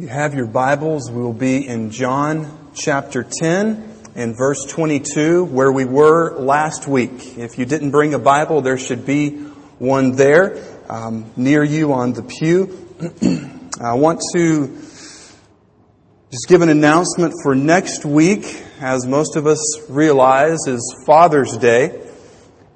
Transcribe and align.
you 0.00 0.08
have 0.08 0.32
your 0.32 0.46
Bibles, 0.46 1.10
we 1.10 1.20
will 1.20 1.34
be 1.34 1.68
in 1.68 1.90
John 1.90 2.70
chapter 2.74 3.22
10 3.22 3.96
and 4.14 4.34
verse 4.34 4.64
22 4.64 5.44
where 5.44 5.70
we 5.70 5.84
were 5.84 6.38
last 6.38 6.88
week. 6.88 7.36
If 7.36 7.58
you 7.58 7.66
didn't 7.66 7.90
bring 7.90 8.14
a 8.14 8.18
Bible, 8.18 8.62
there 8.62 8.78
should 8.78 9.04
be 9.04 9.36
one 9.78 10.16
there 10.16 10.56
um, 10.88 11.30
near 11.36 11.62
you 11.62 11.92
on 11.92 12.14
the 12.14 12.22
pew. 12.22 12.88
I 13.82 13.92
want 13.92 14.22
to 14.32 14.68
just 16.30 16.48
give 16.48 16.62
an 16.62 16.70
announcement 16.70 17.34
for 17.42 17.54
next 17.54 18.06
week. 18.06 18.46
As 18.80 19.06
most 19.06 19.36
of 19.36 19.46
us 19.46 19.82
realize, 19.90 20.66
is 20.66 21.04
Father's 21.04 21.58
Day. 21.58 22.00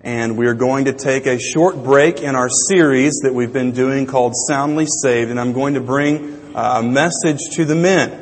And 0.03 0.37
we 0.37 0.47
are 0.47 0.55
going 0.55 0.85
to 0.85 0.93
take 0.93 1.25
a 1.25 1.39
short 1.39 1.83
break 1.83 2.21
in 2.21 2.35
our 2.35 2.51
series 2.69 3.21
that 3.23 3.33
we've 3.33 3.55
been 3.55 3.73
doing 3.73 4.05
called 4.05 4.35
Soundly 4.47 4.85
Saved. 5.03 5.31
And 5.31 5.41
I'm 5.41 5.55
going 5.55 5.73
to 5.73 5.81
bring 5.81 6.44
a 6.55 6.83
message 6.83 7.41
to 7.57 7.65
the 7.65 7.75
men. 7.75 8.13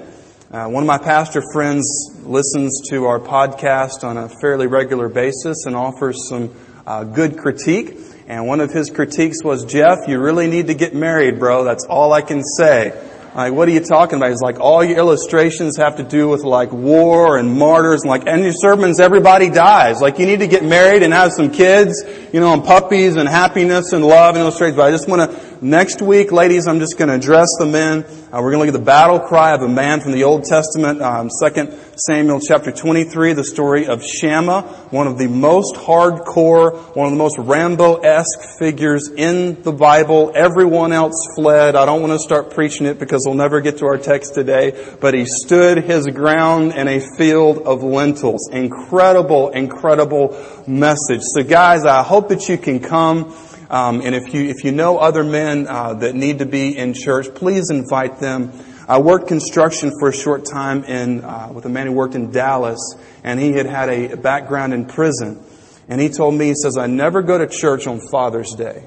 Uh, 0.50 0.66
one 0.66 0.82
of 0.82 0.86
my 0.86 0.96
pastor 0.96 1.42
friends 1.52 2.10
listens 2.22 2.80
to 2.88 3.04
our 3.04 3.20
podcast 3.20 4.04
on 4.04 4.16
a 4.16 4.28
fairly 4.40 4.66
regular 4.66 5.10
basis 5.10 5.66
and 5.66 5.76
offers 5.76 6.28
some 6.30 6.50
uh, 6.86 7.04
good 7.04 7.36
critique. 7.36 7.98
And 8.28 8.46
one 8.46 8.60
of 8.60 8.70
his 8.70 8.88
critiques 8.88 9.44
was, 9.44 9.66
Jeff, 9.66 10.08
you 10.08 10.18
really 10.18 10.46
need 10.46 10.68
to 10.68 10.74
get 10.74 10.94
married, 10.94 11.38
bro. 11.38 11.64
That's 11.64 11.84
all 11.84 12.14
I 12.14 12.22
can 12.22 12.42
say. 12.42 12.98
Like, 13.34 13.54
what 13.54 13.66
are 13.66 13.70
you 13.70 13.80
talking 13.80 14.16
about? 14.16 14.30
He's 14.30 14.42
like, 14.42 14.60
all 14.60 14.84
your 14.84 14.98
illustrations 14.98 15.78
have 15.78 15.96
to 15.96 16.02
do 16.02 16.28
with 16.28 16.44
like 16.44 16.70
war 16.70 17.38
and 17.38 17.58
martyrs 17.58 18.02
and 18.02 18.10
like, 18.10 18.26
and 18.26 18.42
your 18.42 18.52
sermons, 18.52 19.00
everybody 19.00 19.48
dies. 19.48 20.02
Like, 20.02 20.18
you 20.18 20.26
need 20.26 20.40
to 20.40 20.46
get 20.46 20.62
married 20.62 21.02
and 21.02 21.14
have 21.14 21.32
some 21.32 21.50
kids, 21.50 22.04
you 22.32 22.40
know, 22.40 22.52
and 22.52 22.62
puppies 22.62 23.16
and 23.16 23.28
happiness 23.28 23.92
and 23.92 24.04
love 24.04 24.34
and 24.34 24.42
illustrations. 24.42 24.76
But 24.76 24.88
I 24.88 24.90
just 24.90 25.08
want 25.08 25.30
to 25.30 25.52
Next 25.62 26.02
week, 26.02 26.32
ladies, 26.32 26.66
I'm 26.66 26.80
just 26.80 26.98
going 26.98 27.06
to 27.06 27.14
address 27.14 27.46
the 27.60 27.66
men. 27.66 28.02
Uh, 28.02 28.40
we're 28.42 28.50
going 28.50 28.54
to 28.54 28.58
look 28.58 28.68
at 28.68 28.72
the 28.72 28.84
battle 28.84 29.20
cry 29.20 29.54
of 29.54 29.62
a 29.62 29.68
man 29.68 30.00
from 30.00 30.10
the 30.10 30.24
Old 30.24 30.42
Testament, 30.42 31.00
um, 31.00 31.30
2 31.40 31.70
Samuel 32.08 32.40
chapter 32.40 32.72
23, 32.72 33.34
the 33.34 33.44
story 33.44 33.86
of 33.86 34.04
Shammah, 34.04 34.62
one 34.90 35.06
of 35.06 35.18
the 35.18 35.28
most 35.28 35.76
hardcore, 35.76 36.96
one 36.96 37.06
of 37.06 37.12
the 37.12 37.18
most 37.18 37.38
Rambo-esque 37.38 38.58
figures 38.58 39.08
in 39.08 39.62
the 39.62 39.70
Bible. 39.70 40.32
Everyone 40.34 40.92
else 40.92 41.14
fled. 41.36 41.76
I 41.76 41.86
don't 41.86 42.00
want 42.00 42.12
to 42.12 42.18
start 42.18 42.54
preaching 42.54 42.86
it 42.86 42.98
because 42.98 43.22
we'll 43.24 43.36
never 43.36 43.60
get 43.60 43.78
to 43.78 43.86
our 43.86 43.98
text 43.98 44.34
today, 44.34 44.96
but 45.00 45.14
he 45.14 45.26
stood 45.26 45.84
his 45.84 46.08
ground 46.08 46.72
in 46.72 46.88
a 46.88 46.98
field 47.16 47.58
of 47.58 47.84
lentils. 47.84 48.50
Incredible, 48.50 49.50
incredible 49.50 50.36
message. 50.66 51.20
So 51.22 51.44
guys, 51.44 51.84
I 51.84 52.02
hope 52.02 52.30
that 52.30 52.48
you 52.48 52.58
can 52.58 52.80
come. 52.80 53.32
Um, 53.70 54.00
and 54.00 54.16
if 54.16 54.34
you 54.34 54.50
if 54.50 54.64
you 54.64 54.72
know 54.72 54.98
other 54.98 55.22
men 55.22 55.68
uh, 55.68 55.94
that 55.94 56.16
need 56.16 56.40
to 56.40 56.46
be 56.46 56.76
in 56.76 56.94
church, 56.94 57.32
please 57.32 57.70
invite 57.70 58.18
them. 58.18 58.50
I 58.88 58.98
worked 58.98 59.28
construction 59.28 59.92
for 59.98 60.08
a 60.08 60.12
short 60.12 60.44
time 60.44 60.84
in 60.84 61.24
uh, 61.24 61.50
with 61.52 61.64
a 61.66 61.68
man 61.68 61.86
who 61.86 61.92
worked 61.92 62.14
in 62.14 62.30
Dallas, 62.30 62.96
and 63.22 63.38
he 63.38 63.52
had 63.52 63.66
had 63.66 63.88
a 63.88 64.16
background 64.16 64.74
in 64.74 64.86
prison. 64.86 65.44
And 65.88 66.00
he 66.00 66.08
told 66.08 66.34
me, 66.34 66.46
he 66.46 66.54
says, 66.54 66.76
I 66.76 66.86
never 66.86 67.22
go 67.22 67.38
to 67.38 67.46
church 67.46 67.86
on 67.86 68.00
Father's 68.10 68.54
Day. 68.54 68.84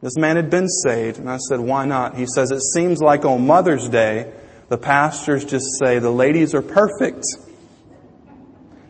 This 0.00 0.16
man 0.16 0.36
had 0.36 0.50
been 0.50 0.68
saved, 0.68 1.18
and 1.18 1.30
I 1.30 1.36
said, 1.36 1.60
why 1.60 1.84
not? 1.84 2.16
He 2.16 2.26
says, 2.26 2.50
it 2.50 2.62
seems 2.62 3.00
like 3.00 3.24
on 3.24 3.46
Mother's 3.46 3.88
Day, 3.88 4.32
the 4.68 4.78
pastors 4.78 5.44
just 5.44 5.66
say 5.78 5.98
the 5.98 6.10
ladies 6.10 6.54
are 6.54 6.62
perfect. 6.62 7.24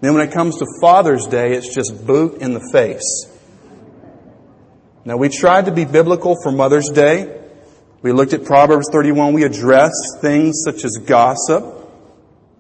Then 0.00 0.14
when 0.14 0.26
it 0.26 0.32
comes 0.32 0.58
to 0.58 0.66
Father's 0.80 1.26
Day, 1.26 1.54
it's 1.54 1.74
just 1.74 2.06
boot 2.06 2.40
in 2.40 2.54
the 2.54 2.68
face. 2.72 3.26
Now 5.04 5.16
we 5.16 5.28
tried 5.28 5.66
to 5.66 5.72
be 5.72 5.84
biblical 5.84 6.36
for 6.42 6.52
Mother's 6.52 6.88
Day. 6.88 7.41
We 8.02 8.10
looked 8.10 8.32
at 8.32 8.44
Proverbs 8.44 8.88
31. 8.90 9.32
We 9.32 9.44
addressed 9.44 10.18
things 10.20 10.62
such 10.64 10.84
as 10.84 10.98
gossip. 11.06 11.64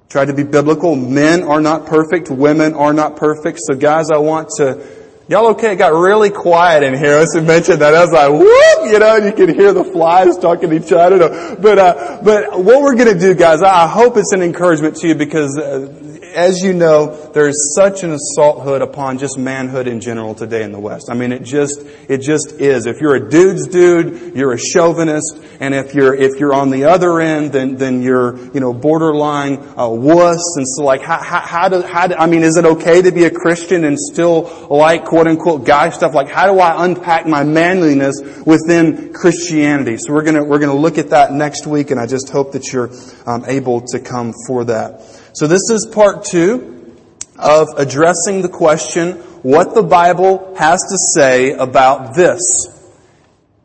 Tried 0.08 0.26
to 0.26 0.34
be 0.34 0.44
biblical. 0.44 0.94
Men 0.94 1.42
are 1.42 1.60
not 1.60 1.86
perfect. 1.86 2.30
Women 2.30 2.74
are 2.74 2.92
not 2.92 3.16
perfect. 3.16 3.58
So 3.60 3.74
guys, 3.74 4.10
I 4.10 4.18
want 4.18 4.50
to, 4.58 4.86
y'all 5.26 5.48
okay? 5.48 5.72
It 5.72 5.76
got 5.76 5.94
really 5.94 6.30
quiet 6.30 6.84
in 6.84 6.94
here. 6.94 7.16
Let's 7.16 7.34
mention 7.34 7.80
that. 7.80 7.92
I 7.92 8.02
was 8.02 8.12
like, 8.12 8.30
whoop, 8.30 8.92
you 8.92 8.98
know, 9.00 9.16
you 9.16 9.32
can 9.32 9.52
hear 9.52 9.72
the 9.72 9.82
flies 9.82 10.38
talking 10.38 10.70
to 10.70 10.76
each 10.76 10.92
other. 10.92 11.56
But, 11.56 11.78
uh, 11.78 12.20
but 12.22 12.62
what 12.62 12.82
we're 12.82 12.94
going 12.94 13.12
to 13.12 13.18
do, 13.18 13.34
guys, 13.34 13.62
I 13.62 13.88
hope 13.88 14.16
it's 14.16 14.32
an 14.32 14.42
encouragement 14.42 14.96
to 14.98 15.08
you 15.08 15.16
because 15.16 15.58
uh, 15.58 16.11
as 16.32 16.62
you 16.62 16.72
know, 16.72 17.30
there 17.32 17.48
is 17.48 17.74
such 17.76 18.02
an 18.02 18.16
assaulthood 18.16 18.82
upon 18.82 19.18
just 19.18 19.38
manhood 19.38 19.86
in 19.86 20.00
general 20.00 20.34
today 20.34 20.62
in 20.62 20.72
the 20.72 20.80
West. 20.80 21.08
I 21.10 21.14
mean, 21.14 21.32
it 21.32 21.42
just, 21.42 21.80
it 22.08 22.18
just 22.18 22.52
is. 22.60 22.86
If 22.86 23.00
you're 23.00 23.14
a 23.14 23.30
dude's 23.30 23.66
dude, 23.68 24.34
you're 24.34 24.52
a 24.52 24.58
chauvinist, 24.58 25.38
and 25.60 25.74
if 25.74 25.94
you're, 25.94 26.14
if 26.14 26.40
you're 26.40 26.54
on 26.54 26.70
the 26.70 26.84
other 26.84 27.20
end, 27.20 27.52
then, 27.52 27.76
then 27.76 28.02
you're, 28.02 28.36
you 28.52 28.60
know, 28.60 28.72
borderline, 28.72 29.58
uh, 29.76 29.88
wuss, 29.88 30.56
and 30.56 30.66
so 30.66 30.84
like, 30.84 31.02
how, 31.02 31.22
how, 31.22 31.40
how 31.40 31.68
do, 31.68 31.82
how 31.82 32.06
do, 32.06 32.14
I 32.14 32.26
mean, 32.26 32.42
is 32.42 32.56
it 32.56 32.64
okay 32.64 33.02
to 33.02 33.12
be 33.12 33.24
a 33.24 33.30
Christian 33.30 33.84
and 33.84 33.98
still 33.98 34.66
like 34.70 35.04
quote 35.04 35.26
unquote 35.26 35.64
guy 35.64 35.90
stuff? 35.90 36.14
Like, 36.14 36.28
how 36.28 36.52
do 36.52 36.58
I 36.58 36.84
unpack 36.84 37.26
my 37.26 37.44
manliness 37.44 38.20
within 38.44 39.12
Christianity? 39.12 39.96
So 39.98 40.12
we're 40.12 40.24
gonna, 40.24 40.44
we're 40.44 40.58
gonna 40.58 40.74
look 40.74 40.98
at 40.98 41.10
that 41.10 41.32
next 41.32 41.66
week, 41.66 41.90
and 41.90 42.00
I 42.00 42.06
just 42.06 42.30
hope 42.30 42.52
that 42.52 42.72
you're, 42.72 42.90
um, 43.26 43.44
able 43.46 43.82
to 43.88 44.00
come 44.00 44.32
for 44.46 44.64
that. 44.64 45.21
So 45.34 45.46
this 45.46 45.70
is 45.70 45.88
part 45.90 46.24
two 46.24 46.96
of 47.38 47.68
addressing 47.76 48.42
the 48.42 48.48
question, 48.48 49.12
what 49.42 49.74
the 49.74 49.82
Bible 49.82 50.54
has 50.56 50.80
to 50.80 50.96
say 51.14 51.52
about 51.52 52.14
this. 52.14 52.40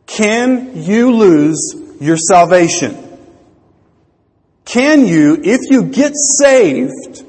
Can 0.06 0.82
you 0.82 1.12
lose 1.12 1.74
your 2.00 2.16
salvation? 2.16 3.04
Can 4.64 5.06
you, 5.06 5.38
if 5.42 5.70
you 5.70 5.84
get 5.84 6.12
saved, 6.14 7.24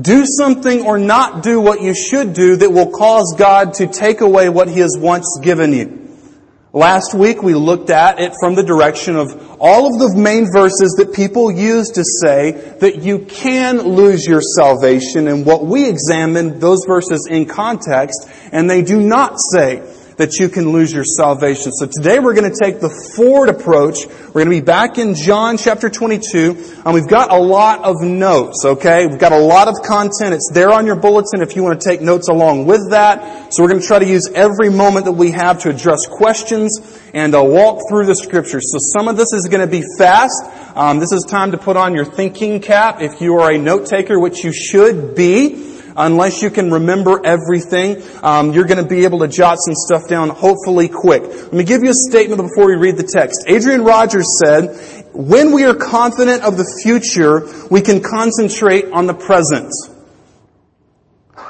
do 0.00 0.24
something 0.26 0.86
or 0.86 0.98
not 0.98 1.42
do 1.42 1.60
what 1.60 1.80
you 1.80 1.94
should 1.94 2.32
do 2.32 2.56
that 2.56 2.70
will 2.70 2.90
cause 2.90 3.34
God 3.38 3.74
to 3.74 3.86
take 3.86 4.20
away 4.20 4.48
what 4.48 4.68
He 4.68 4.80
has 4.80 4.96
once 4.98 5.38
given 5.42 5.72
you? 5.72 5.99
Last 6.72 7.14
week 7.14 7.42
we 7.42 7.54
looked 7.54 7.90
at 7.90 8.20
it 8.20 8.32
from 8.38 8.54
the 8.54 8.62
direction 8.62 9.16
of 9.16 9.58
all 9.60 9.92
of 9.92 9.98
the 9.98 10.16
main 10.16 10.46
verses 10.52 10.94
that 10.98 11.12
people 11.12 11.50
use 11.50 11.88
to 11.90 12.04
say 12.04 12.52
that 12.78 13.02
you 13.02 13.20
can 13.20 13.80
lose 13.80 14.24
your 14.24 14.40
salvation. 14.40 15.26
And 15.26 15.44
what 15.44 15.66
we 15.66 15.88
examined 15.88 16.60
those 16.60 16.84
verses 16.86 17.26
in 17.28 17.46
context 17.46 18.28
and 18.52 18.70
they 18.70 18.82
do 18.82 19.00
not 19.00 19.34
say 19.52 19.82
that 20.20 20.38
you 20.38 20.50
can 20.50 20.68
lose 20.68 20.92
your 20.92 21.02
salvation. 21.02 21.72
So 21.72 21.86
today 21.86 22.18
we're 22.18 22.34
going 22.34 22.52
to 22.52 22.58
take 22.58 22.78
the 22.78 22.90
forward 23.16 23.48
approach. 23.48 24.06
We're 24.06 24.44
going 24.44 24.50
to 24.50 24.60
be 24.60 24.60
back 24.60 24.98
in 24.98 25.14
John 25.14 25.56
chapter 25.56 25.88
22, 25.88 26.82
and 26.84 26.92
we've 26.92 27.08
got 27.08 27.32
a 27.32 27.38
lot 27.38 27.84
of 27.84 28.02
notes, 28.02 28.62
okay? 28.66 29.06
We've 29.06 29.18
got 29.18 29.32
a 29.32 29.38
lot 29.38 29.68
of 29.68 29.76
content. 29.82 30.34
It's 30.34 30.50
there 30.52 30.72
on 30.72 30.84
your 30.84 30.96
bulletin 30.96 31.40
if 31.40 31.56
you 31.56 31.62
want 31.62 31.80
to 31.80 31.88
take 31.88 32.02
notes 32.02 32.28
along 32.28 32.66
with 32.66 32.90
that. 32.90 33.54
So 33.54 33.62
we're 33.62 33.70
going 33.70 33.80
to 33.80 33.86
try 33.86 33.98
to 33.98 34.06
use 34.06 34.28
every 34.34 34.68
moment 34.68 35.06
that 35.06 35.12
we 35.12 35.30
have 35.30 35.60
to 35.62 35.70
address 35.70 36.06
questions 36.06 37.00
and 37.14 37.34
uh, 37.34 37.42
walk 37.42 37.88
through 37.88 38.04
the 38.04 38.14
scriptures. 38.14 38.70
So 38.72 38.78
some 38.78 39.08
of 39.08 39.16
this 39.16 39.32
is 39.32 39.48
going 39.48 39.62
to 39.62 39.70
be 39.70 39.82
fast. 39.96 40.44
Um, 40.76 40.98
this 40.98 41.12
is 41.12 41.24
time 41.24 41.52
to 41.52 41.56
put 41.56 41.78
on 41.78 41.94
your 41.94 42.04
thinking 42.04 42.60
cap 42.60 43.00
if 43.00 43.22
you 43.22 43.36
are 43.36 43.50
a 43.50 43.56
note 43.56 43.86
taker, 43.86 44.20
which 44.20 44.44
you 44.44 44.52
should 44.52 45.14
be 45.14 45.79
unless 45.96 46.42
you 46.42 46.50
can 46.50 46.70
remember 46.70 47.20
everything, 47.24 48.02
um, 48.22 48.52
you're 48.52 48.66
going 48.66 48.82
to 48.82 48.88
be 48.88 49.04
able 49.04 49.20
to 49.20 49.28
jot 49.28 49.58
some 49.58 49.74
stuff 49.74 50.08
down 50.08 50.30
hopefully 50.30 50.88
quick. 50.88 51.22
Let 51.22 51.52
me 51.52 51.64
give 51.64 51.82
you 51.82 51.90
a 51.90 51.94
statement 51.94 52.40
before 52.40 52.66
we 52.66 52.76
read 52.76 52.96
the 52.96 53.04
text. 53.04 53.44
Adrian 53.46 53.82
Rogers 53.82 54.26
said, 54.44 55.06
when 55.12 55.52
we 55.52 55.64
are 55.64 55.74
confident 55.74 56.42
of 56.44 56.56
the 56.56 56.80
future, 56.82 57.48
we 57.70 57.80
can 57.80 58.00
concentrate 58.00 58.86
on 58.92 59.06
the 59.06 59.14
present. 59.14 59.72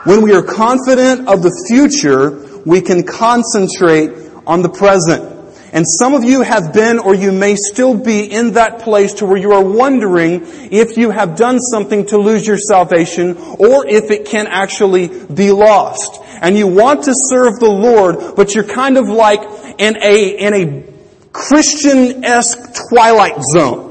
When 0.05 0.23
we 0.23 0.35
are 0.35 0.43
confident 0.43 1.29
of 1.29 1.43
the 1.43 1.53
future, 1.69 2.63
we 2.65 2.81
can 2.81 3.03
concentrate 3.03 4.13
on 4.47 4.63
the 4.63 4.71
present. 4.71 5.40
And 5.73 5.87
some 5.87 6.15
of 6.15 6.25
you 6.25 6.43
have 6.43 6.73
been 6.73 6.99
or 6.99 7.15
you 7.15 7.31
may 7.31 7.55
still 7.55 7.95
be 7.95 8.25
in 8.25 8.55
that 8.55 8.81
place 8.81 9.15
to 9.15 9.27
where 9.27 9.37
you 9.37 9.53
are 9.53 9.63
wondering 9.63 10.43
if 10.73 10.97
you 10.97 11.11
have 11.11 11.37
done 11.37 11.61
something 11.61 12.07
to 12.07 12.19
lose 12.19 12.47
your 12.47 12.59
salvation 12.59 13.37
or 13.37 13.87
if 13.87 14.11
it 14.11 14.27
can 14.27 14.49
actually 14.49 15.09
be 15.09 15.53
lost. 15.53 16.21
And 16.41 16.57
you 16.57 16.67
want 16.67 17.05
to 17.05 17.15
serve 17.15 17.61
the 17.61 17.71
Lord, 17.71 18.35
but 18.35 18.55
you're 18.55 18.65
kind 18.65 18.99
of 18.99 19.09
like 19.09 19.43
in 19.79 19.97
a, 20.03 20.29
in 20.29 20.55
a 20.55 20.85
Christian-esque 21.33 22.89
twilight 22.89 23.41
zone. 23.43 23.90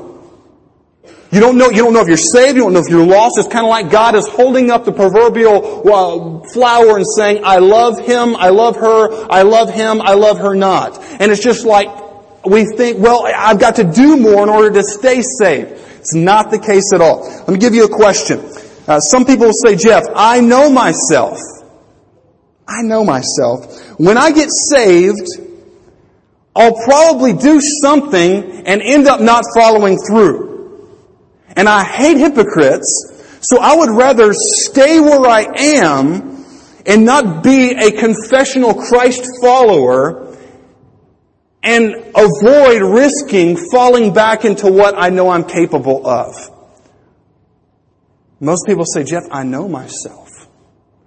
You 1.31 1.40
don't 1.40 1.58
know, 1.60 1.70
you 1.70 1.84
don't 1.84 1.94
know 1.94 2.02
if 2.02 2.08
you're 2.08 2.18
saved, 2.18 2.56
you 2.56 2.64
don't 2.64 2.74
know 2.74 2.80
if 2.80 2.90
you're 2.90 3.06
lost. 3.06 3.38
It's 3.38 3.48
kind 3.48 3.64
of 3.64 3.70
like 3.70 3.92
God 3.92 4.16
is 4.16 4.28
holding 4.28 4.72
up 4.72 4.84
the 4.84 4.92
proverbial 4.92 5.88
uh, 5.88 6.50
flower 6.50 6.98
and 6.98 7.06
saying, 7.06 7.42
I 7.44 7.60
love 7.60 8.00
him, 8.00 8.36
I 8.36 8.50
love 8.50 8.76
her, 8.78 9.31
I 9.31 9.44
love 9.44 9.72
him, 9.72 10.02
I 10.02 10.16
love 10.16 10.40
her 10.40 10.56
not. 10.56 10.98
And 11.20 11.31
it's 11.31 11.44
just 11.44 11.66
like, 11.66 11.88
we 12.46 12.66
think, 12.66 12.98
well, 13.00 13.28
I've 13.28 13.60
got 13.60 13.76
to 13.76 13.84
do 13.84 14.18
more 14.18 14.42
in 14.42 14.50
order 14.50 14.72
to 14.72 14.84
stay 14.84 15.22
saved. 15.22 15.72
It's 16.00 16.16
not 16.16 16.50
the 16.50 16.58
case 16.58 16.92
at 16.94 17.02
all. 17.02 17.30
Let 17.30 17.50
me 17.50 17.60
give 17.60 17.75
you 17.75 17.86
a 17.86 17.90
question. 17.90 18.40
Uh, 18.88 19.00
some 19.00 19.24
people 19.24 19.48
will 19.48 19.54
say, 19.54 19.75
Jeff, 19.75 20.06
I 20.16 20.40
know 20.40 20.72
myself. 20.72 21.38
I 22.68 22.82
know 22.82 23.04
myself. 23.04 24.00
When 24.00 24.18
I 24.18 24.32
get 24.32 24.50
saved, 24.50 25.30
I'll 26.56 26.75
probably 26.86 27.34
do 27.34 27.62
something 27.62 28.66
and 28.66 28.82
end 28.82 29.08
up 29.08 29.22
not 29.22 29.44
following 29.56 30.00
through. 30.08 30.49
And 31.60 31.68
I 31.68 31.84
hate 31.84 32.16
hypocrites, 32.16 33.42
so 33.42 33.60
I 33.60 33.76
would 33.76 33.90
rather 33.90 34.32
stay 34.32 34.98
where 35.02 35.26
I 35.26 35.42
am 35.58 36.46
and 36.86 37.04
not 37.04 37.44
be 37.44 37.72
a 37.72 37.92
confessional 37.92 38.74
Christ 38.74 39.28
follower 39.42 40.38
and 41.62 41.96
avoid 42.16 42.82
risking 42.82 43.58
falling 43.74 44.14
back 44.14 44.46
into 44.46 44.72
what 44.72 44.96
I 44.98 45.10
know 45.10 45.32
I'm 45.32 45.44
capable 45.44 46.08
of. 46.08 46.34
Most 48.40 48.66
people 48.66 48.86
say, 48.86 49.04
Jeff, 49.04 49.24
I 49.30 49.44
know 49.44 49.68
myself. 49.68 50.30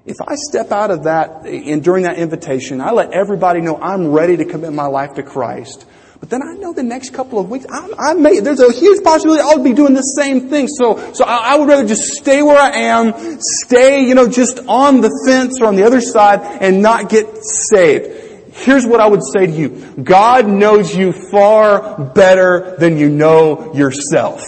If 0.04 0.16
I 0.20 0.34
step 0.34 0.70
out 0.70 0.90
of 0.90 1.04
that 1.04 1.46
and 1.46 1.82
during 1.82 2.02
that 2.02 2.18
invitation, 2.18 2.82
I 2.82 2.90
let 2.90 3.14
everybody 3.14 3.62
know 3.62 3.78
I'm 3.80 4.08
ready 4.08 4.36
to 4.36 4.44
commit 4.44 4.74
my 4.74 4.84
life 4.84 5.14
to 5.14 5.22
Christ. 5.22 5.86
But 6.22 6.30
then 6.30 6.40
I 6.40 6.52
know 6.54 6.72
the 6.72 6.84
next 6.84 7.12
couple 7.12 7.40
of 7.40 7.50
weeks, 7.50 7.66
I, 7.68 7.90
I 7.98 8.14
may, 8.14 8.38
there's 8.38 8.60
a 8.60 8.70
huge 8.70 9.02
possibility 9.02 9.42
I'll 9.42 9.58
be 9.58 9.72
doing 9.72 9.92
the 9.92 10.02
same 10.02 10.48
thing. 10.48 10.68
So, 10.68 11.12
so 11.14 11.24
I, 11.24 11.54
I 11.54 11.56
would 11.58 11.66
rather 11.66 11.84
just 11.84 12.12
stay 12.12 12.42
where 12.42 12.56
I 12.56 12.70
am, 12.70 13.40
stay, 13.40 14.06
you 14.06 14.14
know, 14.14 14.28
just 14.28 14.60
on 14.68 15.00
the 15.00 15.10
fence 15.26 15.60
or 15.60 15.66
on 15.66 15.74
the 15.74 15.82
other 15.82 16.00
side 16.00 16.42
and 16.62 16.80
not 16.80 17.08
get 17.08 17.26
saved. 17.44 18.54
Here's 18.54 18.86
what 18.86 19.00
I 19.00 19.08
would 19.08 19.24
say 19.24 19.46
to 19.46 19.52
you. 19.52 19.70
God 20.00 20.46
knows 20.46 20.94
you 20.94 21.12
far 21.12 21.98
better 22.14 22.76
than 22.78 22.98
you 22.98 23.08
know 23.08 23.74
yourself. 23.74 24.44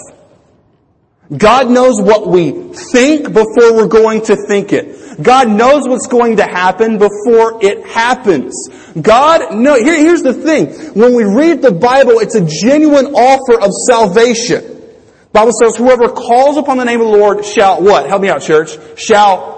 God 1.35 1.71
knows 1.71 2.01
what 2.01 2.29
we 2.29 2.51
think 2.93 3.33
before 3.33 3.75
we're 3.75 3.89
going 3.89 4.23
to 4.23 4.37
think 4.37 4.73
it. 4.73 5.23
God 5.23 5.49
knows 5.49 5.89
what's 5.89 6.07
going 6.07 6.37
to 6.37 6.45
happen 6.45 6.99
before 6.99 7.65
it 7.65 7.87
happens. 7.87 8.69
God 9.01 9.55
no, 9.55 9.75
here, 9.77 9.97
here's 9.97 10.23
the 10.23 10.35
thing. 10.35 10.67
When 10.95 11.15
we 11.15 11.25
read 11.25 11.63
the 11.63 11.73
Bible, 11.73 12.19
it's 12.19 12.35
a 12.35 12.45
genuine 12.45 13.15
offer 13.15 13.61
of 13.61 13.71
salvation. 13.87 14.63
The 14.65 15.31
Bible 15.33 15.53
says, 15.53 15.77
whoever 15.77 16.09
calls 16.09 16.57
upon 16.57 16.77
the 16.77 16.85
name 16.85 17.01
of 17.01 17.07
the 17.07 17.17
Lord 17.17 17.45
shall 17.45 17.83
what? 17.83 18.07
Help 18.07 18.23
me 18.23 18.29
out, 18.29 18.43
church. 18.43 18.77
Shall 18.97 19.55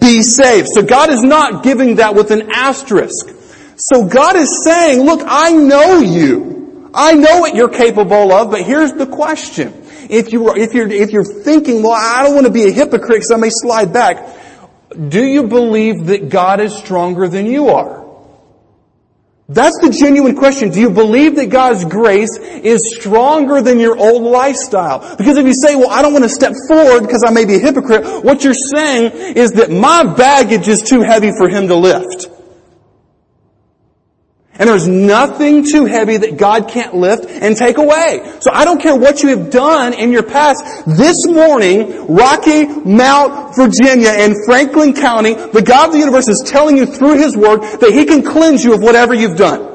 be 0.00 0.22
saved. 0.22 0.68
So 0.68 0.82
God 0.82 1.10
is 1.10 1.22
not 1.22 1.64
giving 1.64 1.96
that 1.96 2.14
with 2.14 2.30
an 2.30 2.50
asterisk. 2.52 3.28
So 3.76 4.06
God 4.06 4.36
is 4.36 4.62
saying, 4.64 5.00
look, 5.00 5.20
I 5.24 5.52
know 5.52 5.98
you. 5.98 6.90
I 6.94 7.14
know 7.14 7.40
what 7.40 7.56
you're 7.56 7.70
capable 7.70 8.32
of, 8.32 8.52
but 8.52 8.62
here's 8.62 8.92
the 8.92 9.06
question. 9.06 9.83
If 10.10 10.32
you 10.32 10.54
if 10.54 10.74
you're 10.74 10.90
if 10.90 11.10
you're 11.10 11.24
thinking, 11.24 11.82
well, 11.82 11.92
I 11.92 12.22
don't 12.22 12.34
want 12.34 12.46
to 12.46 12.52
be 12.52 12.64
a 12.64 12.72
hypocrite 12.72 13.22
because 13.22 13.30
I 13.30 13.36
may 13.36 13.50
slide 13.50 13.92
back. 13.92 14.26
Do 15.08 15.24
you 15.24 15.44
believe 15.44 16.06
that 16.06 16.28
God 16.28 16.60
is 16.60 16.74
stronger 16.74 17.28
than 17.28 17.46
you 17.46 17.68
are? 17.68 18.04
That's 19.48 19.78
the 19.82 19.90
genuine 19.90 20.36
question. 20.36 20.70
Do 20.70 20.80
you 20.80 20.88
believe 20.88 21.36
that 21.36 21.50
God's 21.50 21.84
grace 21.84 22.38
is 22.38 22.96
stronger 22.96 23.60
than 23.60 23.78
your 23.78 23.98
old 23.98 24.22
lifestyle? 24.22 25.16
Because 25.16 25.36
if 25.36 25.46
you 25.46 25.52
say, 25.52 25.76
well, 25.76 25.90
I 25.90 26.00
don't 26.00 26.14
want 26.14 26.24
to 26.24 26.30
step 26.30 26.54
forward 26.66 27.00
because 27.00 27.22
I 27.26 27.30
may 27.30 27.44
be 27.44 27.56
a 27.56 27.58
hypocrite, 27.58 28.24
what 28.24 28.42
you're 28.42 28.54
saying 28.54 29.36
is 29.36 29.52
that 29.52 29.70
my 29.70 30.14
baggage 30.14 30.66
is 30.66 30.80
too 30.80 31.02
heavy 31.02 31.30
for 31.36 31.48
Him 31.48 31.68
to 31.68 31.76
lift. 31.76 32.28
And 34.56 34.68
there's 34.68 34.86
nothing 34.86 35.64
too 35.68 35.84
heavy 35.84 36.16
that 36.16 36.36
God 36.36 36.68
can't 36.68 36.94
lift 36.94 37.26
and 37.26 37.56
take 37.56 37.76
away. 37.76 38.38
So 38.38 38.52
I 38.52 38.64
don't 38.64 38.80
care 38.80 38.94
what 38.94 39.20
you 39.22 39.36
have 39.36 39.50
done 39.50 39.94
in 39.94 40.12
your 40.12 40.22
past. 40.22 40.86
This 40.86 41.26
morning, 41.26 42.06
Rocky 42.14 42.66
Mount, 42.66 43.56
Virginia 43.56 44.10
and 44.10 44.36
Franklin 44.46 44.94
County, 44.94 45.34
the 45.34 45.62
God 45.62 45.88
of 45.88 45.92
the 45.92 45.98
universe 45.98 46.28
is 46.28 46.44
telling 46.46 46.76
you 46.76 46.86
through 46.86 47.18
His 47.18 47.36
Word 47.36 47.62
that 47.80 47.90
He 47.92 48.04
can 48.04 48.22
cleanse 48.22 48.62
you 48.62 48.74
of 48.74 48.80
whatever 48.80 49.12
you've 49.12 49.36
done. 49.36 49.72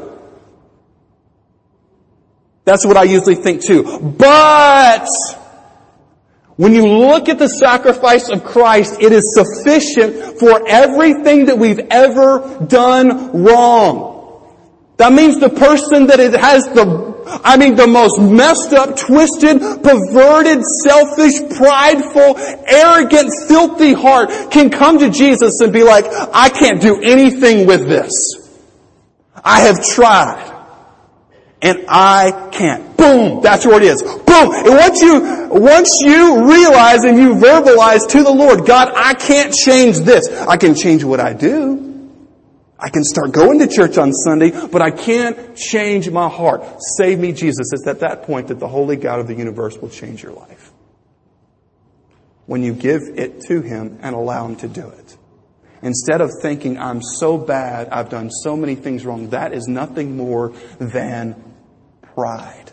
That's 2.63 2.85
what 2.85 2.95
I 2.95 3.03
usually 3.03 3.35
think 3.35 3.63
too. 3.63 3.99
But, 3.99 5.09
when 6.55 6.73
you 6.73 6.87
look 6.87 7.27
at 7.27 7.39
the 7.39 7.47
sacrifice 7.47 8.29
of 8.29 8.43
Christ, 8.43 9.01
it 9.01 9.11
is 9.11 9.33
sufficient 9.33 10.39
for 10.39 10.67
everything 10.67 11.45
that 11.45 11.57
we've 11.57 11.79
ever 11.89 12.65
done 12.67 13.43
wrong. 13.43 14.18
That 14.99 15.13
means 15.13 15.39
the 15.39 15.49
person 15.49 16.07
that 16.07 16.19
it 16.19 16.33
has 16.33 16.65
the, 16.65 17.39
I 17.41 17.55
mean, 17.55 17.75
the 17.75 17.87
most 17.87 18.19
messed 18.19 18.73
up, 18.73 18.97
twisted, 18.97 19.61
perverted, 19.81 20.61
selfish, 20.83 21.39
prideful, 21.55 22.35
arrogant, 22.67 23.31
filthy 23.47 23.93
heart 23.93 24.51
can 24.51 24.69
come 24.69 24.99
to 24.99 25.09
Jesus 25.09 25.61
and 25.61 25.71
be 25.71 25.83
like, 25.83 26.03
I 26.33 26.49
can't 26.49 26.81
do 26.81 27.01
anything 27.01 27.65
with 27.65 27.87
this. 27.87 28.11
I 29.41 29.61
have 29.61 29.81
tried. 29.85 30.47
And 31.61 31.85
I 31.87 32.49
can't. 32.51 32.97
Boom! 32.97 33.41
That's 33.41 33.65
where 33.65 33.77
it 33.77 33.83
is. 33.83 34.03
Boom! 34.03 34.51
And 34.51 34.75
once 34.75 35.01
you, 35.01 35.47
once 35.49 35.97
you 36.03 36.45
realize 36.45 37.05
and 37.05 37.17
you 37.17 37.35
verbalize 37.35 38.05
to 38.09 38.23
the 38.23 38.31
Lord, 38.31 38.65
God, 38.65 38.91
I 38.93 39.13
can't 39.13 39.53
change 39.53 39.99
this. 39.99 40.27
I 40.27 40.57
can 40.57 40.75
change 40.75 41.05
what 41.05 41.21
I 41.21 41.31
do. 41.31 41.88
I 42.81 42.89
can 42.89 43.03
start 43.03 43.33
going 43.33 43.59
to 43.59 43.67
church 43.67 43.97
on 43.97 44.13
Sunday, 44.13 44.51
but 44.51 44.81
I 44.81 44.91
can't 44.91 45.55
change 45.55 46.09
my 46.09 46.29
heart. 46.29 46.63
Save 46.97 47.19
me, 47.19 47.33
Jesus. 47.33 47.73
It's 47.73 47.87
at 47.87 47.99
that 47.99 48.23
point 48.23 48.47
that 48.47 48.59
the 48.59 48.69
Holy 48.69 48.95
God 48.95 49.19
of 49.19 49.27
the 49.27 49.35
universe 49.35 49.77
will 49.77 49.89
change 49.89 50.23
your 50.23 50.31
life. 50.31 50.71
When 52.45 52.63
you 52.63 52.73
give 52.73 53.01
it 53.15 53.41
to 53.47 53.61
Him 53.61 53.99
and 54.01 54.15
allow 54.15 54.47
Him 54.47 54.55
to 54.57 54.69
do 54.69 54.87
it. 54.87 55.17
Instead 55.81 56.21
of 56.21 56.31
thinking, 56.41 56.77
I'm 56.77 57.01
so 57.01 57.37
bad, 57.37 57.89
I've 57.89 58.09
done 58.09 58.29
so 58.31 58.55
many 58.55 58.75
things 58.75 59.05
wrong, 59.05 59.29
that 59.29 59.53
is 59.53 59.67
nothing 59.67 60.15
more 60.15 60.53
than 60.79 61.35
pride. 62.01 62.71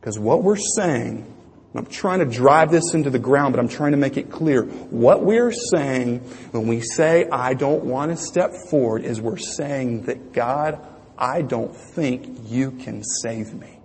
Because 0.00 0.18
what 0.18 0.42
we're 0.42 0.56
saying 0.56 1.26
I'm 1.74 1.86
trying 1.86 2.18
to 2.18 2.26
drive 2.26 2.70
this 2.70 2.92
into 2.92 3.08
the 3.08 3.18
ground, 3.18 3.54
but 3.54 3.60
I'm 3.60 3.68
trying 3.68 3.92
to 3.92 3.96
make 3.96 4.18
it 4.18 4.30
clear. 4.30 4.62
What 4.62 5.22
we're 5.22 5.52
saying 5.52 6.18
when 6.50 6.66
we 6.66 6.80
say, 6.80 7.28
I 7.30 7.54
don't 7.54 7.84
want 7.84 8.10
to 8.10 8.16
step 8.16 8.52
forward, 8.68 9.04
is 9.04 9.20
we're 9.20 9.38
saying 9.38 10.02
that 10.02 10.32
God, 10.32 10.78
I 11.16 11.40
don't 11.40 11.74
think 11.74 12.50
you 12.50 12.72
can 12.72 13.02
save 13.02 13.54
me. 13.54 13.78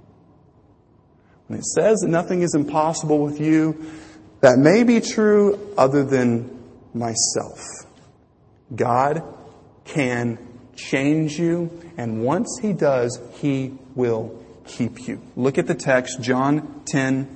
When 1.48 1.60
it 1.60 1.66
says 1.66 2.00
that 2.02 2.10
nothing 2.10 2.42
is 2.42 2.56
impossible 2.56 3.20
with 3.20 3.40
you, 3.40 3.90
that 4.42 4.60
may 4.60 4.84
be 4.84 5.00
true 5.00 5.74
other 5.78 6.04
than 6.04 6.62
myself. 6.94 7.64
God 8.76 9.24
can 9.86 10.38
change 10.76 11.40
you, 11.40 11.72
and 11.98 12.22
once 12.22 12.60
He 12.62 12.74
does, 12.74 13.18
He 13.36 13.74
will 13.96 14.44
keep 14.66 15.08
you. 15.08 15.22
Look 15.38 15.58
at 15.58 15.68
the 15.68 15.74
text, 15.74 16.22
John 16.22 16.84
10, 16.86 17.36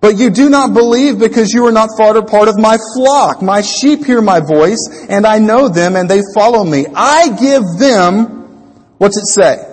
But 0.00 0.16
you 0.16 0.30
do 0.30 0.48
not 0.48 0.72
believe 0.72 1.18
because 1.18 1.52
you 1.52 1.66
are 1.66 1.72
not 1.72 1.90
part 1.98 2.16
of 2.16 2.58
my 2.58 2.78
flock. 2.94 3.42
My 3.42 3.60
sheep 3.60 4.04
hear 4.04 4.22
my 4.22 4.40
voice, 4.40 5.06
and 5.08 5.26
I 5.26 5.38
know 5.38 5.68
them, 5.68 5.94
and 5.94 6.08
they 6.08 6.22
follow 6.34 6.64
me. 6.64 6.86
I 6.94 7.28
give 7.38 7.62
them, 7.78 8.24
what's 8.96 9.18
it 9.18 9.26
say? 9.26 9.66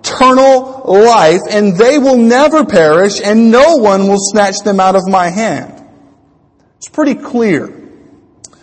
Eternal 0.00 0.82
life, 0.86 1.40
and 1.50 1.76
they 1.78 1.98
will 1.98 2.18
never 2.18 2.66
perish, 2.66 3.20
and 3.22 3.50
no 3.50 3.76
one 3.76 4.06
will 4.06 4.20
snatch 4.20 4.60
them 4.60 4.80
out 4.80 4.96
of 4.96 5.08
my 5.08 5.28
hand. 5.28 5.82
It's 6.76 6.88
pretty 6.88 7.14
clear. 7.14 7.79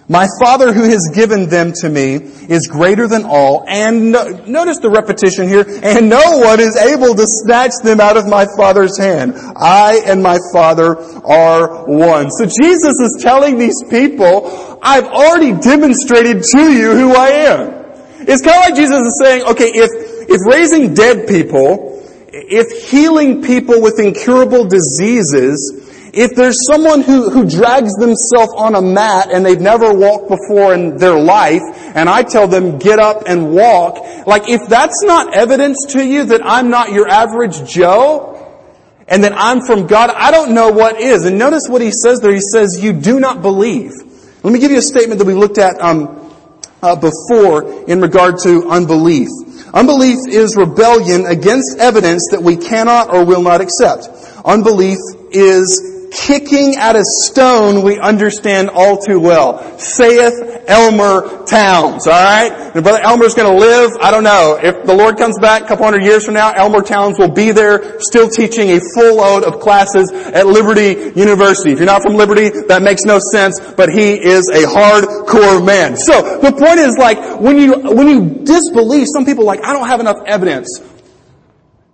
My 0.09 0.27
Father 0.39 0.71
who 0.71 0.83
has 0.83 1.09
given 1.13 1.49
them 1.49 1.73
to 1.81 1.89
me 1.89 2.13
is 2.15 2.67
greater 2.67 3.09
than 3.09 3.25
all, 3.25 3.65
and 3.67 4.13
no, 4.13 4.29
notice 4.47 4.79
the 4.79 4.89
repetition 4.89 5.49
here, 5.49 5.65
and 5.83 6.09
no 6.09 6.37
one 6.37 6.61
is 6.61 6.77
able 6.77 7.13
to 7.13 7.25
snatch 7.25 7.73
them 7.83 7.99
out 7.99 8.15
of 8.15 8.25
my 8.25 8.45
Father's 8.55 8.97
hand. 8.97 9.33
I 9.35 10.01
and 10.05 10.23
my 10.23 10.37
Father 10.53 10.97
are 11.25 11.85
one. 11.85 12.31
So 12.31 12.45
Jesus 12.45 12.99
is 13.01 13.19
telling 13.21 13.57
these 13.57 13.83
people, 13.89 14.79
I've 14.81 15.07
already 15.07 15.51
demonstrated 15.59 16.41
to 16.51 16.71
you 16.71 16.91
who 16.93 17.13
I 17.13 17.27
am. 17.51 17.69
It's 18.21 18.41
kind 18.41 18.63
of 18.63 18.69
like 18.69 18.75
Jesus 18.75 19.01
is 19.01 19.21
saying, 19.21 19.43
okay, 19.43 19.71
if, 19.73 19.89
if 20.29 20.39
raising 20.45 20.93
dead 20.93 21.27
people, 21.27 22.01
if 22.31 22.89
healing 22.89 23.43
people 23.43 23.81
with 23.81 23.99
incurable 23.99 24.63
diseases, 24.63 25.86
If 26.19 26.33
there's 26.33 26.65
someone 26.65 27.01
who, 27.01 27.29
who 27.29 27.47
drags 27.47 27.93
themselves 27.93 28.51
on 28.57 28.73
a 28.73 28.81
mat 28.81 29.29
and 29.31 29.45
they've 29.45 29.61
never 29.61 29.93
walked 29.93 30.29
before 30.29 30.73
in 30.73 30.97
their 30.97 31.19
life, 31.19 31.61
and 31.93 32.09
I 32.09 32.23
tell 32.23 32.47
them 32.47 32.79
get 32.79 32.97
up 32.97 33.25
and 33.27 33.51
walk, 33.51 34.25
like 34.25 34.49
if 34.49 34.67
that's 34.67 35.03
not 35.03 35.35
evidence 35.35 35.85
to 35.89 36.03
you 36.03 36.23
that 36.25 36.41
I'm 36.43 36.71
not 36.71 36.91
your 36.91 37.07
average 37.07 37.69
Joe, 37.69 38.33
and 39.07 39.23
that 39.25 39.33
I'm 39.35 39.61
from 39.61 39.85
God, 39.85 40.09
I 40.09 40.31
don't 40.31 40.55
know 40.55 40.71
what 40.71 40.99
is. 40.99 41.23
And 41.23 41.37
notice 41.37 41.69
what 41.69 41.83
he 41.83 41.91
says 41.91 42.19
there. 42.19 42.33
He 42.33 42.41
says, 42.41 42.83
you 42.83 42.93
do 42.93 43.19
not 43.19 43.43
believe. 43.43 43.91
Let 44.41 44.51
me 44.51 44.57
give 44.57 44.71
you 44.71 44.79
a 44.79 44.81
statement 44.81 45.19
that 45.19 45.25
we 45.27 45.35
looked 45.35 45.59
at 45.59 45.79
um, 45.79 46.33
uh, 46.81 46.95
before 46.95 47.85
in 47.87 48.01
regard 48.01 48.39
to 48.39 48.67
unbelief. 48.69 49.27
Unbelief 49.71 50.17
is 50.27 50.57
rebellion 50.57 51.27
against 51.27 51.77
evidence 51.77 52.29
that 52.31 52.41
we 52.41 52.57
cannot 52.57 53.13
or 53.13 53.23
will 53.23 53.43
not 53.43 53.61
accept. 53.61 54.09
Unbelief 54.43 54.97
is 55.31 55.96
kicking 56.11 56.75
at 56.75 56.95
a 56.95 57.03
stone 57.03 57.83
we 57.83 57.99
understand 57.99 58.69
all 58.69 58.97
too 58.97 59.19
well. 59.19 59.77
Saith 59.77 60.65
Elmer 60.67 61.45
Towns, 61.45 62.07
alright? 62.07 62.51
And 62.51 62.83
Brother 62.83 62.99
Elmer's 63.01 63.33
gonna 63.33 63.57
live, 63.57 63.91
I 64.01 64.11
don't 64.11 64.23
know, 64.23 64.59
if 64.61 64.85
the 64.85 64.93
Lord 64.93 65.17
comes 65.17 65.37
back 65.39 65.63
a 65.63 65.67
couple 65.67 65.85
hundred 65.85 66.03
years 66.03 66.25
from 66.25 66.33
now, 66.33 66.51
Elmer 66.51 66.81
Towns 66.81 67.17
will 67.17 67.31
be 67.31 67.51
there 67.51 67.99
still 67.99 68.29
teaching 68.29 68.71
a 68.71 68.79
full 68.95 69.17
load 69.17 69.43
of 69.43 69.59
classes 69.59 70.11
at 70.11 70.47
Liberty 70.47 71.13
University. 71.19 71.71
If 71.71 71.79
you're 71.79 71.85
not 71.85 72.01
from 72.01 72.15
Liberty, 72.15 72.49
that 72.67 72.81
makes 72.81 73.03
no 73.03 73.19
sense, 73.19 73.59
but 73.59 73.89
he 73.89 74.13
is 74.13 74.49
a 74.49 74.63
hardcore 74.63 75.65
man. 75.65 75.97
So, 75.97 76.39
the 76.39 76.51
point 76.51 76.79
is 76.79 76.97
like, 76.97 77.39
when 77.39 77.57
you, 77.57 77.79
when 77.79 78.07
you 78.07 78.45
disbelieve, 78.45 79.07
some 79.07 79.25
people 79.25 79.45
like, 79.45 79.63
I 79.63 79.73
don't 79.73 79.87
have 79.87 79.99
enough 79.99 80.17
evidence. 80.25 80.81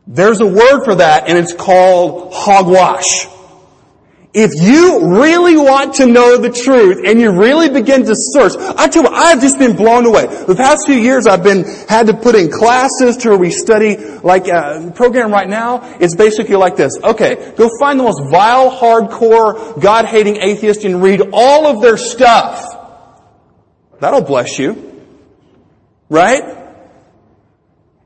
There's 0.07 0.41
a 0.41 0.45
word 0.45 0.83
for 0.83 0.95
that 0.95 1.29
and 1.29 1.37
it's 1.37 1.53
called 1.53 2.33
hogwash. 2.33 3.27
If 4.35 4.51
you 4.55 5.19
really 5.19 5.55
want 5.55 5.95
to 5.95 6.07
know 6.07 6.37
the 6.37 6.49
truth 6.49 7.03
and 7.05 7.21
you 7.21 7.31
really 7.31 7.69
begin 7.69 8.03
to 8.05 8.13
search, 8.15 8.53
I 8.57 8.87
tell 8.87 9.03
you 9.03 9.09
what, 9.09 9.13
I've 9.13 9.39
just 9.39 9.59
been 9.59 9.75
blown 9.75 10.07
away. 10.07 10.25
The 10.25 10.55
past 10.55 10.87
few 10.87 10.95
years 10.95 11.27
I've 11.27 11.43
been, 11.43 11.65
had 11.87 12.07
to 12.07 12.15
put 12.15 12.33
in 12.33 12.49
classes 12.49 13.17
to 13.17 13.29
where 13.29 13.37
we 13.37 13.51
study, 13.51 13.95
like, 13.97 14.49
uh, 14.49 14.89
program 14.91 15.31
right 15.31 15.47
now, 15.47 15.97
it's 15.99 16.15
basically 16.15 16.55
like 16.55 16.75
this. 16.75 16.97
Okay, 17.03 17.53
go 17.55 17.69
find 17.79 17.99
the 17.99 18.03
most 18.05 18.23
vile, 18.31 18.71
hardcore, 18.71 19.79
God-hating 19.79 20.37
atheist 20.37 20.83
and 20.83 21.03
read 21.03 21.21
all 21.31 21.67
of 21.67 21.83
their 21.83 21.97
stuff. 21.97 22.75
That'll 23.99 24.21
bless 24.21 24.57
you. 24.57 25.03
Right? 26.09 26.62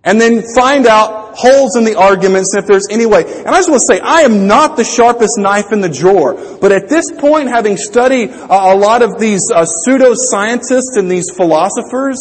And 0.07 0.21
then 0.21 0.41
find 0.55 0.87
out 0.87 1.35
holes 1.35 1.75
in 1.75 1.83
the 1.83 1.95
arguments 1.95 2.55
if 2.55 2.65
there's 2.65 2.87
any 2.89 3.05
way. 3.05 3.25
And 3.25 3.49
I 3.49 3.57
just 3.57 3.69
want 3.69 3.81
to 3.81 3.93
say, 3.93 3.99
I 3.99 4.21
am 4.21 4.47
not 4.47 4.77
the 4.77 4.85
sharpest 4.85 5.37
knife 5.37 5.73
in 5.73 5.81
the 5.81 5.89
drawer. 5.89 6.33
But 6.61 6.71
at 6.71 6.87
this 6.87 7.11
point, 7.11 7.49
having 7.49 7.75
studied 7.75 8.29
a 8.31 8.73
lot 8.73 9.01
of 9.01 9.19
these 9.19 9.51
uh, 9.53 9.65
pseudo-scientists 9.65 10.95
and 10.95 11.11
these 11.11 11.29
philosophers 11.35 12.17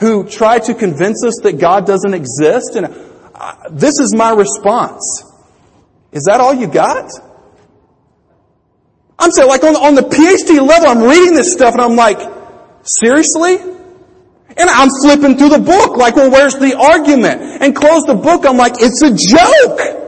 who 0.00 0.28
try 0.28 0.58
to 0.58 0.74
convince 0.74 1.24
us 1.24 1.38
that 1.44 1.60
God 1.60 1.86
doesn't 1.86 2.14
exist, 2.14 2.74
and 2.74 2.86
uh, 3.32 3.54
this 3.70 4.00
is 4.00 4.12
my 4.12 4.32
response. 4.32 5.22
Is 6.10 6.24
that 6.24 6.40
all 6.40 6.52
you 6.52 6.66
got? 6.66 7.12
I'm 9.20 9.30
saying 9.30 9.48
like 9.48 9.62
on, 9.62 9.76
on 9.76 9.94
the 9.94 10.02
PhD 10.02 10.66
level, 10.66 10.88
I'm 10.88 11.02
reading 11.04 11.34
this 11.34 11.52
stuff 11.52 11.74
and 11.74 11.82
I'm 11.82 11.94
like, 11.94 12.18
seriously? 12.82 13.58
And 14.60 14.68
I'm 14.68 14.90
flipping 15.00 15.38
through 15.38 15.48
the 15.48 15.58
book 15.58 15.96
like, 15.96 16.16
well, 16.16 16.30
where's 16.30 16.54
the 16.54 16.76
argument? 16.76 17.40
And 17.62 17.74
close 17.74 18.02
the 18.04 18.14
book, 18.14 18.44
I'm 18.44 18.58
like, 18.58 18.74
it's 18.76 19.00
a 19.00 19.08
joke! 19.08 20.00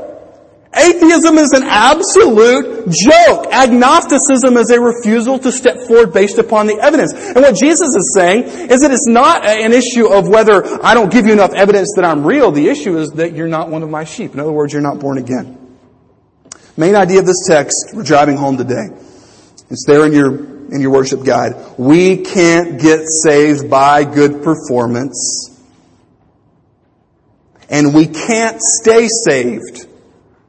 Atheism 0.75 1.37
is 1.37 1.53
an 1.53 1.65
absolute 1.65 2.89
joke. 2.89 3.47
Agnosticism 3.53 4.57
is 4.57 4.71
a 4.71 4.81
refusal 4.81 5.39
to 5.39 5.53
step 5.53 5.81
forward 5.87 6.15
based 6.15 6.39
upon 6.39 6.67
the 6.67 6.79
evidence. 6.79 7.13
And 7.13 7.37
what 7.37 7.57
Jesus 7.57 7.95
is 7.95 8.15
saying 8.15 8.45
is 8.45 8.81
that 8.81 8.91
it's 8.91 9.07
not 9.07 9.45
an 9.45 9.73
issue 9.73 10.07
of 10.07 10.29
whether 10.29 10.65
I 10.83 10.95
don't 10.95 11.13
give 11.13 11.27
you 11.27 11.33
enough 11.33 11.53
evidence 11.53 11.93
that 11.97 12.07
I'm 12.07 12.27
real. 12.27 12.53
The 12.53 12.69
issue 12.69 12.97
is 12.99 13.11
that 13.13 13.35
you're 13.35 13.49
not 13.49 13.69
one 13.69 13.83
of 13.83 13.91
my 13.91 14.05
sheep. 14.05 14.33
In 14.33 14.41
other 14.41 14.53
words, 14.53 14.73
you're 14.73 14.83
not 14.83 14.99
born 14.99 15.19
again. 15.19 15.77
Main 16.77 16.95
idea 16.95 17.21
of 17.21 17.27
this 17.27 17.47
text, 17.47 17.91
we're 17.93 18.03
driving 18.03 18.37
home 18.39 18.57
today. 18.57 18.89
It's 19.69 19.85
there 19.87 20.07
in 20.07 20.13
your 20.13 20.52
in 20.73 20.81
your 20.81 20.91
worship 20.91 21.25
guide. 21.25 21.55
We 21.79 22.19
can't 22.19 22.81
get 22.81 23.03
saved 23.07 23.71
by 23.71 24.05
good 24.05 24.43
performance. 24.43 25.49
And 27.69 27.95
we 27.95 28.07
can't 28.07 28.61
stay 28.61 29.09
saved 29.09 29.87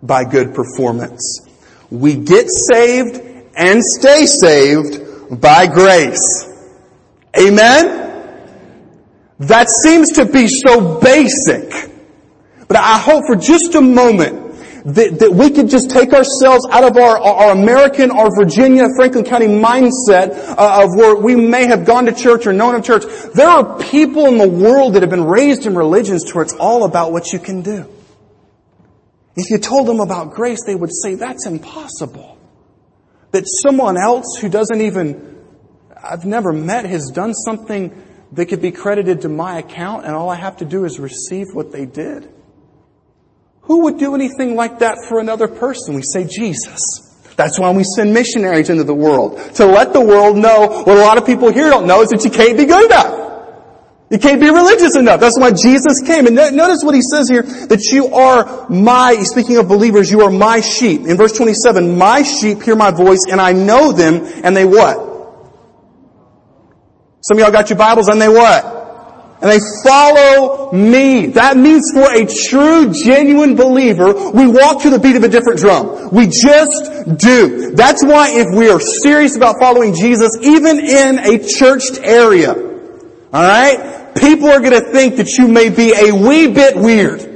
by 0.01 0.25
good 0.25 0.53
performance. 0.53 1.47
We 1.89 2.15
get 2.15 2.47
saved 2.49 3.17
and 3.55 3.83
stay 3.83 4.25
saved 4.25 5.39
by 5.41 5.67
grace. 5.67 6.49
Amen? 7.37 8.01
That 9.39 9.67
seems 9.69 10.13
to 10.13 10.25
be 10.25 10.47
so 10.47 10.99
basic. 10.99 11.91
But 12.67 12.77
I 12.77 12.97
hope 12.97 13.25
for 13.27 13.35
just 13.35 13.75
a 13.75 13.81
moment 13.81 14.42
that, 14.85 15.19
that 15.19 15.31
we 15.31 15.49
could 15.49 15.69
just 15.69 15.89
take 15.89 16.11
ourselves 16.11 16.67
out 16.69 16.83
of 16.83 16.97
our, 16.97 17.17
our 17.17 17.51
American, 17.51 18.11
our 18.11 18.29
Virginia, 18.35 18.87
Franklin 18.95 19.23
County 19.23 19.47
mindset 19.47 20.37
uh, 20.57 20.83
of 20.83 20.89
where 20.95 21.15
we 21.15 21.35
may 21.35 21.67
have 21.67 21.85
gone 21.85 22.05
to 22.05 22.13
church 22.13 22.45
or 22.45 22.53
known 22.53 22.75
of 22.75 22.83
church. 22.83 23.03
There 23.33 23.47
are 23.47 23.79
people 23.79 24.25
in 24.25 24.37
the 24.37 24.47
world 24.47 24.95
that 24.95 25.01
have 25.01 25.09
been 25.09 25.23
raised 25.23 25.65
in 25.65 25.75
religions 25.75 26.25
to 26.25 26.33
where 26.33 26.43
it's 26.43 26.53
all 26.53 26.83
about 26.83 27.13
what 27.13 27.31
you 27.31 27.39
can 27.39 27.61
do. 27.61 27.89
If 29.35 29.49
you 29.49 29.57
told 29.57 29.87
them 29.87 29.99
about 29.99 30.33
grace, 30.33 30.63
they 30.65 30.75
would 30.75 30.91
say, 30.93 31.15
that's 31.15 31.47
impossible. 31.47 32.37
That 33.31 33.45
someone 33.47 33.97
else 33.97 34.37
who 34.39 34.49
doesn't 34.49 34.81
even, 34.81 35.43
I've 35.97 36.25
never 36.25 36.51
met, 36.51 36.85
has 36.85 37.09
done 37.09 37.33
something 37.33 38.03
that 38.33 38.47
could 38.47 38.61
be 38.61 38.71
credited 38.71 39.21
to 39.21 39.29
my 39.29 39.59
account 39.59 40.05
and 40.05 40.13
all 40.13 40.29
I 40.29 40.35
have 40.35 40.57
to 40.57 40.65
do 40.65 40.83
is 40.83 40.99
receive 40.99 41.47
what 41.53 41.71
they 41.71 41.85
did. 41.85 42.29
Who 43.63 43.83
would 43.83 43.97
do 43.97 44.13
anything 44.15 44.55
like 44.55 44.79
that 44.79 44.97
for 45.07 45.19
another 45.19 45.47
person? 45.47 45.95
We 45.95 46.01
say 46.03 46.25
Jesus. 46.25 46.81
That's 47.35 47.59
why 47.59 47.71
we 47.71 47.83
send 47.83 48.13
missionaries 48.13 48.69
into 48.69 48.83
the 48.83 48.93
world. 48.93 49.39
To 49.55 49.65
let 49.65 49.93
the 49.93 50.01
world 50.01 50.37
know 50.37 50.83
what 50.83 50.97
a 50.97 51.01
lot 51.01 51.17
of 51.17 51.25
people 51.25 51.51
here 51.51 51.69
don't 51.69 51.87
know 51.87 52.01
is 52.01 52.09
that 52.09 52.23
you 52.23 52.29
can't 52.29 52.57
be 52.57 52.65
good 52.65 52.85
enough. 52.85 53.21
You 54.11 54.19
can't 54.19 54.39
be 54.39 54.49
religious 54.49 54.95
enough. 54.95 55.19
That's 55.19 55.39
why 55.39 55.51
Jesus 55.51 56.01
came. 56.05 56.27
And 56.27 56.35
notice 56.35 56.83
what 56.83 56.93
he 56.93 57.01
says 57.01 57.29
here, 57.29 57.41
that 57.41 57.89
you 57.91 58.13
are 58.13 58.69
my, 58.69 59.15
speaking 59.23 59.57
of 59.57 59.67
believers, 59.67 60.11
you 60.11 60.21
are 60.21 60.29
my 60.29 60.59
sheep. 60.59 61.07
In 61.07 61.17
verse 61.17 61.31
27, 61.31 61.97
my 61.97 62.21
sheep 62.21 62.61
hear 62.61 62.75
my 62.75 62.91
voice 62.91 63.25
and 63.31 63.41
I 63.41 63.53
know 63.53 63.91
them 63.91 64.21
and 64.43 64.55
they 64.55 64.65
what? 64.65 64.97
Some 67.21 67.37
of 67.37 67.39
y'all 67.39 67.51
got 67.51 67.69
your 67.69 67.79
Bibles 67.79 68.09
and 68.09 68.21
they 68.21 68.29
what? 68.29 68.82
And 69.43 69.51
they 69.51 69.59
follow 69.83 70.71
me. 70.71 71.27
That 71.27 71.57
means 71.57 71.91
for 71.93 72.09
a 72.09 72.25
true, 72.25 72.93
genuine 72.93 73.57
believer, 73.57 74.31
we 74.31 74.47
walk 74.47 74.83
to 74.83 74.89
the 74.89 74.99
beat 74.99 75.17
of 75.17 75.23
a 75.23 75.27
different 75.27 75.59
drum. 75.59 76.11
We 76.13 76.27
just 76.27 77.17
do. 77.17 77.71
That's 77.75 78.05
why 78.05 78.31
if 78.31 78.47
we 78.57 78.69
are 78.69 78.79
serious 78.79 79.35
about 79.35 79.59
following 79.59 79.95
Jesus, 79.95 80.37
even 80.41 80.79
in 80.79 81.19
a 81.19 81.45
churched 81.45 81.99
area, 82.01 82.53
alright, 83.33 84.15
people 84.15 84.47
are 84.47 84.61
gonna 84.61 84.79
think 84.79 85.17
that 85.17 85.27
you 85.37 85.49
may 85.49 85.67
be 85.67 85.91
a 85.91 86.15
wee 86.15 86.47
bit 86.47 86.77
weird. 86.77 87.29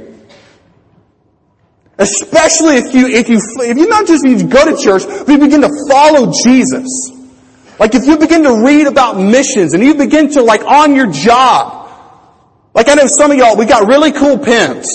Especially 1.98 2.76
if 2.76 2.94
you, 2.94 3.08
if 3.08 3.28
you, 3.28 3.38
if 3.60 3.76
you 3.76 3.86
not 3.86 4.06
just 4.06 4.24
to 4.24 4.44
go 4.44 4.64
to 4.64 4.82
church, 4.82 5.02
but 5.06 5.28
you 5.28 5.38
begin 5.38 5.60
to 5.60 5.70
follow 5.90 6.32
Jesus. 6.42 7.10
Like 7.78 7.94
if 7.94 8.06
you 8.06 8.16
begin 8.16 8.44
to 8.44 8.64
read 8.64 8.86
about 8.86 9.18
missions 9.18 9.74
and 9.74 9.82
you 9.82 9.94
begin 9.94 10.30
to 10.30 10.42
like 10.42 10.64
on 10.64 10.96
your 10.96 11.12
job, 11.12 11.77
like 12.78 12.88
I 12.88 12.94
know 12.94 13.08
some 13.08 13.32
of 13.32 13.36
y'all, 13.36 13.56
we 13.56 13.66
got 13.66 13.88
really 13.88 14.12
cool 14.12 14.38
pens. 14.38 14.86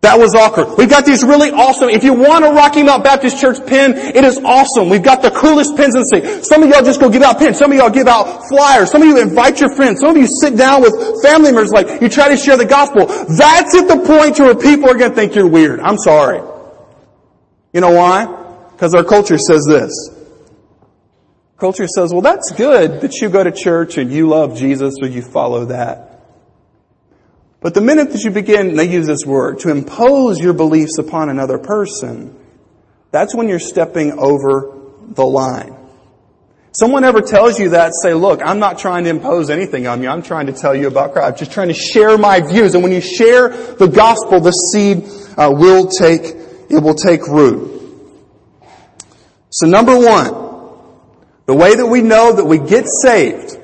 That 0.00 0.18
was 0.18 0.34
awkward. 0.34 0.76
We've 0.76 0.90
got 0.90 1.06
these 1.06 1.22
really 1.22 1.52
awesome, 1.52 1.88
if 1.88 2.02
you 2.02 2.14
want 2.14 2.44
a 2.44 2.48
Rocky 2.48 2.82
Mount 2.82 3.04
Baptist 3.04 3.40
Church 3.40 3.64
pin, 3.64 3.92
it 3.94 4.24
is 4.24 4.36
awesome. 4.38 4.88
We've 4.88 5.04
got 5.04 5.22
the 5.22 5.30
coolest 5.30 5.76
pins 5.76 5.94
in 5.94 6.00
the 6.00 6.06
city. 6.06 6.42
Some 6.42 6.64
of 6.64 6.68
y'all 6.68 6.82
just 6.82 6.98
go 6.98 7.10
give 7.10 7.22
out 7.22 7.38
pins. 7.38 7.58
Some 7.58 7.70
of 7.70 7.78
y'all 7.78 7.90
give 7.90 8.08
out 8.08 8.48
flyers. 8.48 8.90
Some 8.90 9.02
of 9.02 9.06
you 9.06 9.20
invite 9.22 9.60
your 9.60 9.72
friends. 9.76 10.00
Some 10.00 10.10
of 10.10 10.16
you 10.16 10.26
sit 10.26 10.56
down 10.56 10.82
with 10.82 11.22
family 11.22 11.52
members 11.52 11.70
like 11.70 12.02
you 12.02 12.08
try 12.08 12.28
to 12.28 12.36
share 12.36 12.56
the 12.56 12.66
gospel. 12.66 13.06
That's 13.06 13.72
at 13.76 13.86
the 13.86 14.02
point 14.04 14.40
where 14.40 14.56
people 14.56 14.90
are 14.90 14.98
going 14.98 15.10
to 15.10 15.16
think 15.16 15.36
you're 15.36 15.46
weird. 15.46 15.78
I'm 15.78 15.96
sorry. 15.96 16.42
You 17.72 17.80
know 17.80 17.92
why? 17.92 18.26
Because 18.72 18.96
our 18.96 19.04
culture 19.04 19.38
says 19.38 19.64
this. 19.64 20.19
Culture 21.60 21.86
says, 21.86 22.10
well, 22.12 22.22
that's 22.22 22.52
good 22.52 23.02
that 23.02 23.20
you 23.20 23.28
go 23.28 23.44
to 23.44 23.52
church 23.52 23.98
and 23.98 24.10
you 24.10 24.28
love 24.28 24.56
Jesus 24.56 24.94
or 25.00 25.08
you 25.08 25.20
follow 25.20 25.66
that. 25.66 26.22
But 27.60 27.74
the 27.74 27.82
minute 27.82 28.12
that 28.12 28.24
you 28.24 28.30
begin, 28.30 28.76
they 28.76 28.90
use 28.90 29.06
this 29.06 29.26
word, 29.26 29.58
to 29.60 29.70
impose 29.70 30.40
your 30.40 30.54
beliefs 30.54 30.96
upon 30.98 31.28
another 31.28 31.58
person, 31.58 32.34
that's 33.10 33.34
when 33.34 33.48
you're 33.48 33.58
stepping 33.58 34.12
over 34.12 34.74
the 35.08 35.24
line. 35.24 35.76
Someone 36.72 37.04
ever 37.04 37.20
tells 37.20 37.58
you 37.58 37.70
that, 37.70 37.92
say, 38.02 38.14
look, 38.14 38.40
I'm 38.42 38.58
not 38.58 38.78
trying 38.78 39.04
to 39.04 39.10
impose 39.10 39.50
anything 39.50 39.86
on 39.86 40.02
you. 40.02 40.08
I'm 40.08 40.22
trying 40.22 40.46
to 40.46 40.54
tell 40.54 40.74
you 40.74 40.86
about 40.86 41.12
Christ. 41.12 41.32
I'm 41.32 41.36
just 41.36 41.52
trying 41.52 41.68
to 41.68 41.74
share 41.74 42.16
my 42.16 42.40
views. 42.40 42.74
And 42.74 42.82
when 42.82 42.92
you 42.92 43.02
share 43.02 43.48
the 43.50 43.88
gospel, 43.88 44.40
the 44.40 44.52
seed 44.52 45.04
uh, 45.36 45.52
will 45.52 45.88
take, 45.88 46.22
it 46.70 46.82
will 46.82 46.94
take 46.94 47.26
root. 47.26 47.82
So 49.50 49.66
number 49.66 49.98
one, 49.98 50.39
the 51.50 51.56
way 51.56 51.74
that 51.74 51.86
we 51.86 52.00
know 52.00 52.32
that 52.32 52.44
we 52.44 52.58
get 52.58 52.86
saved 52.86 53.58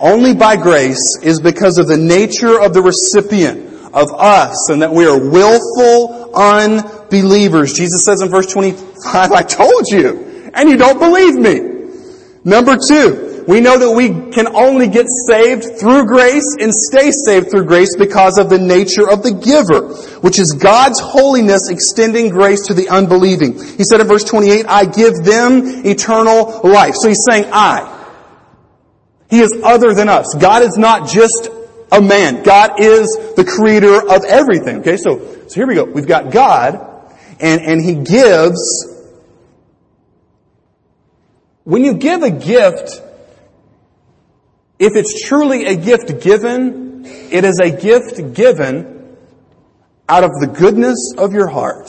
only 0.00 0.32
by 0.32 0.56
grace 0.56 1.18
is 1.22 1.38
because 1.38 1.76
of 1.76 1.86
the 1.86 1.98
nature 1.98 2.58
of 2.58 2.72
the 2.72 2.80
recipient 2.80 3.92
of 3.92 4.10
us 4.14 4.70
and 4.70 4.80
that 4.80 4.90
we 4.90 5.04
are 5.04 5.18
willful 5.18 6.34
unbelievers. 6.34 7.74
Jesus 7.74 8.06
says 8.06 8.22
in 8.22 8.30
verse 8.30 8.46
25, 8.46 9.32
I 9.32 9.42
told 9.42 9.86
you 9.88 10.50
and 10.54 10.70
you 10.70 10.78
don't 10.78 10.98
believe 10.98 11.34
me. 11.34 11.92
Number 12.42 12.78
two, 12.78 13.27
we 13.48 13.62
know 13.62 13.78
that 13.78 13.90
we 13.90 14.08
can 14.30 14.54
only 14.54 14.88
get 14.88 15.06
saved 15.08 15.80
through 15.80 16.04
grace 16.04 16.54
and 16.60 16.70
stay 16.70 17.10
saved 17.10 17.50
through 17.50 17.64
grace 17.64 17.96
because 17.96 18.36
of 18.36 18.50
the 18.50 18.58
nature 18.58 19.08
of 19.08 19.22
the 19.22 19.32
giver, 19.32 19.94
which 20.20 20.38
is 20.38 20.52
God's 20.52 21.00
holiness 21.00 21.70
extending 21.70 22.28
grace 22.28 22.66
to 22.66 22.74
the 22.74 22.90
unbelieving. 22.90 23.54
He 23.54 23.84
said 23.84 24.02
in 24.02 24.06
verse 24.06 24.24
28, 24.24 24.66
I 24.68 24.84
give 24.84 25.24
them 25.24 25.62
eternal 25.86 26.60
life. 26.62 26.96
So 26.96 27.08
he's 27.08 27.24
saying 27.26 27.46
I. 27.50 27.94
He 29.30 29.40
is 29.40 29.58
other 29.64 29.94
than 29.94 30.10
us. 30.10 30.34
God 30.34 30.62
is 30.62 30.76
not 30.76 31.08
just 31.08 31.48
a 31.90 32.02
man. 32.02 32.42
God 32.42 32.78
is 32.78 33.16
the 33.34 33.44
creator 33.44 33.94
of 33.94 34.24
everything. 34.26 34.80
Okay, 34.80 34.98
so, 34.98 35.46
so 35.48 35.54
here 35.54 35.66
we 35.66 35.74
go. 35.74 35.84
We've 35.84 36.06
got 36.06 36.30
God, 36.32 36.86
and, 37.40 37.62
and 37.62 37.82
He 37.82 37.94
gives. 37.94 38.94
When 41.64 41.82
you 41.82 41.94
give 41.94 42.22
a 42.22 42.30
gift, 42.30 43.07
if 44.78 44.94
it's 44.96 45.26
truly 45.26 45.66
a 45.66 45.76
gift 45.76 46.20
given, 46.22 47.04
it 47.04 47.44
is 47.44 47.58
a 47.58 47.70
gift 47.70 48.34
given 48.34 49.16
out 50.08 50.24
of 50.24 50.30
the 50.40 50.46
goodness 50.46 51.14
of 51.16 51.32
your 51.32 51.48
heart. 51.48 51.88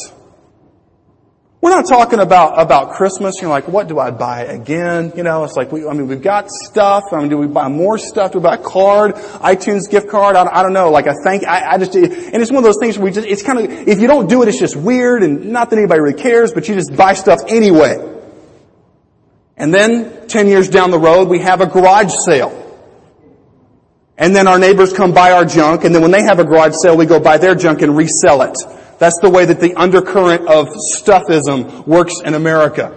We're 1.61 1.71
not 1.71 1.89
talking 1.89 2.19
about, 2.19 2.59
about 2.59 2.93
Christmas. 2.93 3.41
You're 3.41 3.49
like, 3.49 3.67
what 3.67 3.89
do 3.89 3.99
I 3.99 4.11
buy 4.11 4.43
again? 4.43 5.11
You 5.17 5.23
know, 5.23 5.43
it's 5.43 5.57
like, 5.57 5.73
we, 5.73 5.85
I 5.85 5.91
mean, 5.91 6.07
we've 6.07 6.21
got 6.21 6.49
stuff. 6.49 7.03
I 7.11 7.19
mean, 7.19 7.27
do 7.27 7.37
we 7.37 7.47
buy 7.47 7.67
more 7.67 7.97
stuff? 7.97 8.31
Do 8.31 8.39
we 8.39 8.43
buy 8.43 8.55
a 8.55 8.63
card? 8.63 9.15
iTunes 9.15 9.89
gift 9.89 10.07
card? 10.07 10.37
I, 10.37 10.47
I 10.49 10.63
don't 10.63 10.71
know. 10.71 10.89
Like, 10.89 11.07
I 11.07 11.15
think, 11.21 11.45
I, 11.45 11.73
I 11.73 11.77
just, 11.77 11.95
and 11.95 12.41
it's 12.41 12.49
one 12.49 12.59
of 12.59 12.63
those 12.63 12.77
things 12.81 12.97
where 12.97 13.05
we 13.05 13.11
just, 13.11 13.27
it's 13.27 13.43
kind 13.43 13.59
of, 13.59 13.87
if 13.89 13.99
you 13.99 14.07
don't 14.07 14.29
do 14.29 14.41
it, 14.41 14.47
it's 14.47 14.57
just 14.57 14.77
weird 14.77 15.21
and 15.21 15.51
not 15.51 15.69
that 15.69 15.77
anybody 15.77 15.99
really 15.99 16.21
cares, 16.21 16.53
but 16.53 16.69
you 16.69 16.75
just 16.75 16.95
buy 16.95 17.13
stuff 17.13 17.39
anyway. 17.49 17.97
And 19.57 19.73
then, 19.73 20.29
10 20.29 20.47
years 20.47 20.69
down 20.69 20.91
the 20.91 20.99
road, 20.99 21.27
we 21.27 21.39
have 21.39 21.59
a 21.59 21.65
garage 21.65 22.13
sale. 22.25 22.58
And 24.19 24.35
then 24.35 24.47
our 24.47 24.59
neighbors 24.59 24.91
come 24.91 25.13
buy 25.13 25.31
our 25.31 25.45
junk, 25.45 25.85
and 25.85 25.95
then 25.95 26.01
when 26.01 26.11
they 26.11 26.23
have 26.23 26.39
a 26.39 26.43
garage 26.43 26.73
sale, 26.81 26.97
we 26.97 27.05
go 27.05 27.21
buy 27.21 27.37
their 27.37 27.55
junk 27.55 27.81
and 27.81 27.95
resell 27.95 28.41
it. 28.41 28.57
That's 28.99 29.17
the 29.21 29.29
way 29.29 29.45
that 29.45 29.61
the 29.61 29.75
undercurrent 29.75 30.45
of 30.45 30.67
stuffism 30.93 31.87
works 31.87 32.19
in 32.23 32.33
America. 32.33 32.93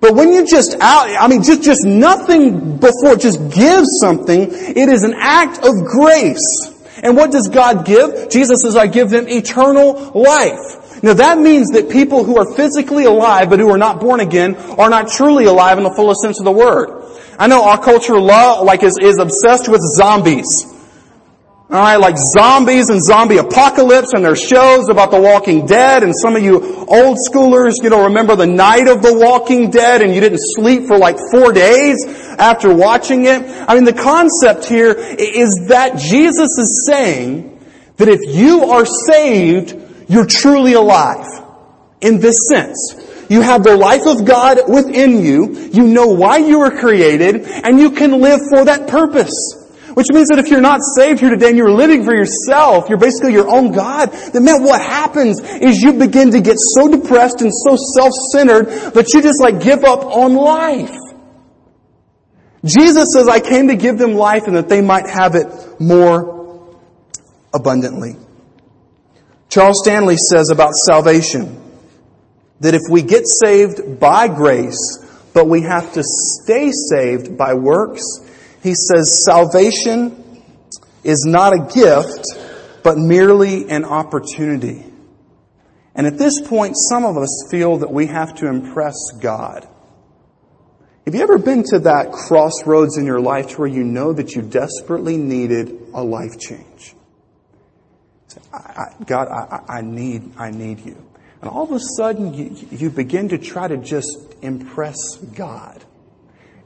But 0.00 0.14
when 0.14 0.32
you 0.32 0.46
just 0.46 0.74
out, 0.80 1.08
I 1.20 1.28
mean, 1.28 1.42
just, 1.42 1.62
just 1.62 1.84
nothing 1.84 2.78
before, 2.78 3.16
just 3.16 3.50
give 3.50 3.84
something, 4.00 4.48
it 4.50 4.88
is 4.88 5.02
an 5.02 5.14
act 5.18 5.58
of 5.58 5.84
grace. 5.84 6.72
And 7.02 7.14
what 7.14 7.30
does 7.30 7.48
God 7.48 7.84
give? 7.84 8.30
Jesus 8.30 8.62
says, 8.62 8.74
I 8.74 8.86
give 8.86 9.10
them 9.10 9.28
eternal 9.28 10.12
life. 10.14 11.02
Now 11.02 11.14
that 11.14 11.38
means 11.38 11.70
that 11.70 11.90
people 11.90 12.24
who 12.24 12.38
are 12.38 12.54
physically 12.56 13.04
alive 13.04 13.50
but 13.50 13.60
who 13.60 13.70
are 13.70 13.78
not 13.78 14.00
born 14.00 14.20
again 14.20 14.56
are 14.56 14.90
not 14.90 15.08
truly 15.08 15.44
alive 15.44 15.78
in 15.78 15.84
the 15.84 15.94
fullest 15.94 16.22
sense 16.22 16.40
of 16.40 16.44
the 16.44 16.52
word. 16.52 16.97
I 17.38 17.46
know 17.46 17.64
our 17.64 17.80
culture 17.82 18.18
love, 18.18 18.64
like 18.64 18.82
is, 18.82 18.98
is 19.00 19.18
obsessed 19.18 19.68
with 19.68 19.80
zombies. 19.96 20.66
Alright, 21.70 22.00
like 22.00 22.16
zombies 22.16 22.88
and 22.88 23.04
zombie 23.04 23.36
apocalypse 23.36 24.14
and 24.14 24.24
there's 24.24 24.42
shows 24.42 24.88
about 24.88 25.10
the 25.10 25.20
walking 25.20 25.66
dead 25.66 26.02
and 26.02 26.14
some 26.16 26.34
of 26.34 26.42
you 26.42 26.56
old 26.86 27.18
schoolers, 27.30 27.74
you 27.82 27.90
know, 27.90 28.04
remember 28.04 28.34
the 28.36 28.46
night 28.46 28.88
of 28.88 29.02
the 29.02 29.12
walking 29.14 29.70
dead 29.70 30.00
and 30.00 30.14
you 30.14 30.20
didn't 30.20 30.40
sleep 30.40 30.86
for 30.86 30.96
like 30.96 31.18
four 31.30 31.52
days 31.52 32.06
after 32.38 32.74
watching 32.74 33.26
it. 33.26 33.42
I 33.68 33.74
mean, 33.74 33.84
the 33.84 33.92
concept 33.92 34.64
here 34.64 34.92
is 34.92 35.66
that 35.68 35.98
Jesus 35.98 36.56
is 36.58 36.88
saying 36.90 37.60
that 37.98 38.08
if 38.08 38.20
you 38.34 38.70
are 38.70 38.86
saved, 38.86 39.76
you're 40.08 40.26
truly 40.26 40.72
alive. 40.72 41.26
In 42.00 42.20
this 42.20 42.48
sense. 42.48 42.94
You 43.28 43.42
have 43.42 43.62
the 43.62 43.76
life 43.76 44.06
of 44.06 44.24
God 44.24 44.58
within 44.68 45.22
you. 45.22 45.70
You 45.72 45.86
know 45.86 46.08
why 46.08 46.38
you 46.38 46.60
were 46.60 46.70
created 46.70 47.42
and 47.44 47.78
you 47.78 47.90
can 47.90 48.20
live 48.20 48.40
for 48.50 48.64
that 48.64 48.88
purpose. 48.88 49.54
Which 49.92 50.06
means 50.10 50.28
that 50.28 50.38
if 50.38 50.48
you're 50.48 50.60
not 50.60 50.80
saved 50.96 51.20
here 51.20 51.30
today 51.30 51.48
and 51.48 51.56
you're 51.56 51.72
living 51.72 52.04
for 52.04 52.14
yourself, 52.14 52.88
you're 52.88 52.98
basically 52.98 53.32
your 53.32 53.50
own 53.50 53.72
God, 53.72 54.12
then 54.32 54.44
man, 54.44 54.62
what 54.62 54.80
happens 54.80 55.40
is 55.40 55.82
you 55.82 55.94
begin 55.94 56.30
to 56.30 56.40
get 56.40 56.56
so 56.58 56.88
depressed 56.88 57.42
and 57.42 57.52
so 57.52 57.76
self-centered 57.76 58.94
that 58.94 59.12
you 59.12 59.20
just 59.22 59.42
like 59.42 59.60
give 59.60 59.84
up 59.84 60.04
on 60.04 60.34
life. 60.34 60.96
Jesus 62.64 63.08
says, 63.12 63.28
I 63.28 63.40
came 63.40 63.68
to 63.68 63.76
give 63.76 63.98
them 63.98 64.14
life 64.14 64.46
and 64.46 64.56
that 64.56 64.68
they 64.68 64.80
might 64.80 65.08
have 65.08 65.34
it 65.34 65.48
more 65.80 66.76
abundantly. 67.52 68.16
Charles 69.48 69.80
Stanley 69.82 70.16
says 70.16 70.50
about 70.50 70.74
salvation 70.74 71.67
that 72.60 72.74
if 72.74 72.82
we 72.90 73.02
get 73.02 73.24
saved 73.26 74.00
by 74.00 74.28
grace, 74.28 74.98
but 75.34 75.46
we 75.46 75.62
have 75.62 75.92
to 75.94 76.02
stay 76.02 76.70
saved 76.72 77.36
by 77.36 77.54
works, 77.54 78.02
he 78.62 78.74
says 78.74 79.24
salvation 79.24 80.42
is 81.04 81.24
not 81.24 81.52
a 81.52 81.72
gift, 81.72 82.26
but 82.82 82.98
merely 82.98 83.68
an 83.70 83.84
opportunity. 83.84 84.84
And 85.94 86.06
at 86.06 86.18
this 86.18 86.40
point, 86.40 86.74
some 86.76 87.04
of 87.04 87.16
us 87.16 87.48
feel 87.50 87.78
that 87.78 87.90
we 87.90 88.06
have 88.06 88.34
to 88.36 88.46
impress 88.46 88.94
God. 89.20 89.66
Have 91.04 91.14
you 91.14 91.22
ever 91.22 91.38
been 91.38 91.64
to 91.70 91.78
that 91.80 92.12
crossroads 92.12 92.98
in 92.98 93.06
your 93.06 93.20
life 93.20 93.48
to 93.48 93.58
where 93.58 93.68
you 93.68 93.82
know 93.82 94.12
that 94.12 94.34
you 94.34 94.42
desperately 94.42 95.16
needed 95.16 95.74
a 95.94 96.02
life 96.02 96.38
change? 96.38 96.94
God, 99.06 99.28
I, 99.28 99.78
I, 99.78 99.80
need, 99.80 100.32
I 100.36 100.50
need 100.50 100.80
you. 100.80 101.07
And 101.40 101.50
all 101.50 101.64
of 101.64 101.72
a 101.72 101.80
sudden, 101.96 102.34
you, 102.34 102.56
you 102.70 102.90
begin 102.90 103.28
to 103.28 103.38
try 103.38 103.68
to 103.68 103.76
just 103.76 104.10
impress 104.42 105.16
God. 105.16 105.84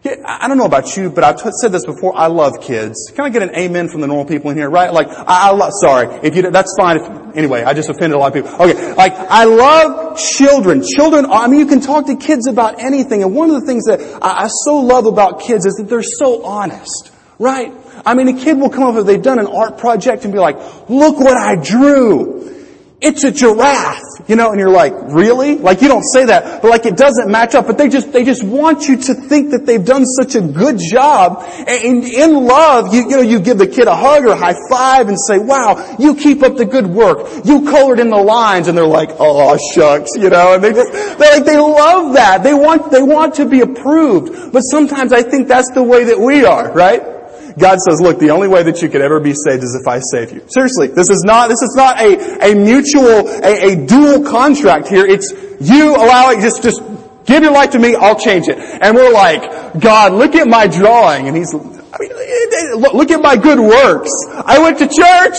Yeah, 0.02 0.16
I 0.24 0.48
don't 0.48 0.58
know 0.58 0.64
about 0.64 0.96
you, 0.96 1.10
but 1.10 1.22
I've 1.22 1.38
said 1.60 1.70
this 1.70 1.86
before. 1.86 2.16
I 2.16 2.26
love 2.26 2.60
kids. 2.60 3.12
Can 3.14 3.24
I 3.24 3.28
get 3.28 3.42
an 3.42 3.54
amen 3.54 3.88
from 3.88 4.00
the 4.00 4.08
normal 4.08 4.24
people 4.24 4.50
in 4.50 4.56
here? 4.56 4.68
Right? 4.68 4.92
Like, 4.92 5.08
I, 5.08 5.24
I 5.26 5.50
love. 5.52 5.70
Sorry, 5.80 6.08
if 6.24 6.34
you 6.34 6.50
that's 6.50 6.74
fine. 6.76 6.96
If, 6.96 7.36
anyway, 7.36 7.62
I 7.62 7.72
just 7.72 7.88
offended 7.88 8.16
a 8.16 8.18
lot 8.18 8.34
of 8.36 8.42
people. 8.42 8.50
Okay, 8.60 8.94
like 8.94 9.12
I 9.12 9.44
love 9.44 10.18
children. 10.18 10.82
Children. 10.82 11.26
I 11.26 11.46
mean, 11.46 11.60
you 11.60 11.66
can 11.66 11.80
talk 11.80 12.06
to 12.06 12.16
kids 12.16 12.48
about 12.48 12.80
anything. 12.80 13.22
And 13.22 13.32
one 13.32 13.48
of 13.50 13.60
the 13.60 13.66
things 13.66 13.84
that 13.84 14.00
I, 14.20 14.44
I 14.44 14.48
so 14.48 14.80
love 14.80 15.06
about 15.06 15.42
kids 15.42 15.66
is 15.66 15.74
that 15.74 15.84
they're 15.84 16.02
so 16.02 16.44
honest. 16.44 17.12
Right? 17.38 17.72
I 18.04 18.14
mean, 18.14 18.26
a 18.26 18.40
kid 18.40 18.58
will 18.58 18.70
come 18.70 18.82
up 18.82 18.96
if 18.96 19.06
they've 19.06 19.22
done 19.22 19.38
an 19.38 19.46
art 19.46 19.78
project 19.78 20.24
and 20.24 20.32
be 20.32 20.40
like, 20.40 20.56
"Look 20.88 21.20
what 21.20 21.36
I 21.36 21.54
drew." 21.54 22.51
It's 23.02 23.24
a 23.24 23.32
giraffe, 23.32 24.00
you 24.28 24.36
know, 24.36 24.50
and 24.50 24.60
you're 24.60 24.70
like, 24.70 24.94
really? 25.08 25.56
Like 25.56 25.82
you 25.82 25.88
don't 25.88 26.04
say 26.04 26.26
that, 26.26 26.62
but 26.62 26.70
like 26.70 26.86
it 26.86 26.96
doesn't 26.96 27.28
match 27.28 27.56
up, 27.56 27.66
but 27.66 27.76
they 27.76 27.88
just, 27.88 28.12
they 28.12 28.24
just 28.24 28.44
want 28.44 28.86
you 28.88 28.96
to 28.96 29.14
think 29.14 29.50
that 29.50 29.66
they've 29.66 29.84
done 29.84 30.06
such 30.06 30.36
a 30.36 30.40
good 30.40 30.78
job. 30.78 31.44
And 31.66 32.04
in 32.04 32.44
love, 32.44 32.94
you, 32.94 33.02
you 33.02 33.16
know, 33.16 33.22
you 33.22 33.40
give 33.40 33.58
the 33.58 33.66
kid 33.66 33.88
a 33.88 33.96
hug 33.96 34.24
or 34.24 34.28
a 34.28 34.36
high 34.36 34.54
five 34.70 35.08
and 35.08 35.18
say, 35.18 35.38
wow, 35.38 35.96
you 35.98 36.14
keep 36.14 36.42
up 36.44 36.56
the 36.56 36.64
good 36.64 36.86
work. 36.86 37.28
You 37.44 37.62
colored 37.68 37.98
in 37.98 38.08
the 38.08 38.22
lines 38.22 38.68
and 38.68 38.78
they're 38.78 38.86
like, 38.86 39.10
oh 39.18 39.58
shucks, 39.74 40.12
you 40.16 40.30
know, 40.30 40.54
and 40.54 40.62
they 40.62 40.72
just, 40.72 40.92
they 40.92 41.38
like, 41.38 41.44
they 41.44 41.58
love 41.58 42.14
that. 42.14 42.44
They 42.44 42.54
want, 42.54 42.92
they 42.92 43.02
want 43.02 43.34
to 43.34 43.46
be 43.46 43.60
approved. 43.60 44.52
But 44.52 44.60
sometimes 44.60 45.12
I 45.12 45.22
think 45.22 45.48
that's 45.48 45.70
the 45.72 45.82
way 45.82 46.04
that 46.04 46.20
we 46.20 46.44
are, 46.44 46.72
right? 46.72 47.21
God 47.58 47.78
says, 47.80 48.00
look, 48.00 48.18
the 48.18 48.30
only 48.30 48.48
way 48.48 48.62
that 48.62 48.82
you 48.82 48.88
could 48.88 49.02
ever 49.02 49.20
be 49.20 49.34
saved 49.34 49.62
is 49.62 49.74
if 49.74 49.86
I 49.86 50.00
save 50.00 50.32
you. 50.32 50.44
Seriously, 50.48 50.88
this 50.88 51.10
is 51.10 51.22
not, 51.24 51.48
this 51.48 51.62
is 51.62 51.74
not 51.76 52.00
a, 52.00 52.52
a 52.52 52.54
mutual, 52.54 53.28
a, 53.28 53.72
a 53.72 53.86
dual 53.86 54.24
contract 54.24 54.88
here. 54.88 55.06
It's 55.06 55.32
you 55.60 55.94
allow 55.94 56.30
it, 56.30 56.40
just, 56.40 56.62
just 56.62 56.80
give 57.24 57.42
your 57.42 57.52
life 57.52 57.70
to 57.70 57.78
me, 57.78 57.94
I'll 57.94 58.18
change 58.18 58.48
it. 58.48 58.58
And 58.58 58.96
we're 58.96 59.12
like, 59.12 59.78
God, 59.78 60.12
look 60.12 60.34
at 60.34 60.48
my 60.48 60.66
drawing. 60.66 61.28
And 61.28 61.36
he's, 61.36 61.54
I 61.54 61.98
mean, 61.98 62.12
look, 62.80 63.10
at 63.10 63.20
my 63.20 63.36
good 63.36 63.60
works. 63.60 64.10
I 64.30 64.58
went 64.58 64.78
to 64.78 64.86
church. 64.86 65.38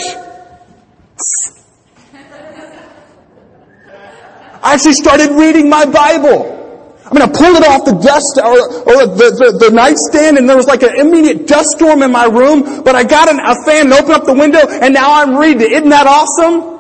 I 4.66 4.76
actually 4.76 4.94
started 4.94 5.32
reading 5.32 5.70
my 5.70 5.86
Bible. 5.86 6.53
I 7.14 7.20
mean, 7.20 7.22
I 7.22 7.28
pulled 7.28 7.58
it 7.58 7.68
off 7.68 7.86
the 7.86 7.94
desk 7.94 8.38
or, 8.38 8.58
or 8.90 9.06
the, 9.06 9.30
the, 9.38 9.66
the, 9.68 9.70
nightstand 9.70 10.40
and 10.40 10.50
there 10.50 10.58
was 10.58 10.66
like 10.66 10.82
an 10.82 11.00
immediate 11.00 11.46
dust 11.48 11.70
storm 11.78 12.02
in 12.02 12.12
my 12.12 12.26
room, 12.26 12.82
but 12.84 12.96
I 12.96 13.04
got 13.04 13.30
an, 13.30 13.40
a 13.40 13.54
fan 13.66 13.86
and 13.86 13.94
opened 13.94 14.14
up 14.14 14.26
the 14.26 14.34
window 14.34 14.68
and 14.68 14.96
now 14.96 15.22
I'm 15.22 15.38
reading 15.38 15.62
it. 15.62 15.72
Isn't 15.74 15.90
that 15.90 16.08
awesome? 16.08 16.80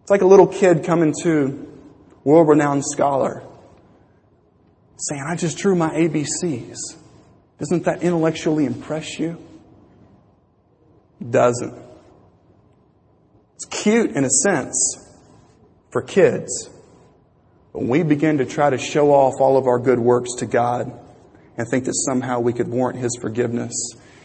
It's 0.00 0.10
like 0.10 0.22
a 0.22 0.26
little 0.26 0.46
kid 0.46 0.82
coming 0.82 1.12
to 1.24 1.68
world-renowned 2.24 2.86
scholar 2.86 3.42
saying, 4.96 5.22
I 5.28 5.36
just 5.36 5.58
drew 5.58 5.74
my 5.74 5.90
ABCs. 5.90 6.78
Doesn't 7.58 7.84
that 7.84 8.02
intellectually 8.02 8.64
impress 8.64 9.18
you? 9.18 9.36
Doesn't. 11.20 11.74
It's 13.56 13.66
cute 13.66 14.12
in 14.12 14.24
a 14.24 14.30
sense 14.30 15.04
for 15.90 16.00
kids. 16.00 16.70
When 17.78 17.86
we 17.86 18.02
begin 18.02 18.38
to 18.38 18.44
try 18.44 18.70
to 18.70 18.76
show 18.76 19.12
off 19.12 19.34
all 19.40 19.56
of 19.56 19.68
our 19.68 19.78
good 19.78 20.00
works 20.00 20.34
to 20.38 20.46
God 20.46 20.90
and 21.56 21.68
think 21.70 21.84
that 21.84 21.94
somehow 21.94 22.40
we 22.40 22.52
could 22.52 22.66
warrant 22.66 22.98
His 22.98 23.16
forgiveness, 23.20 23.72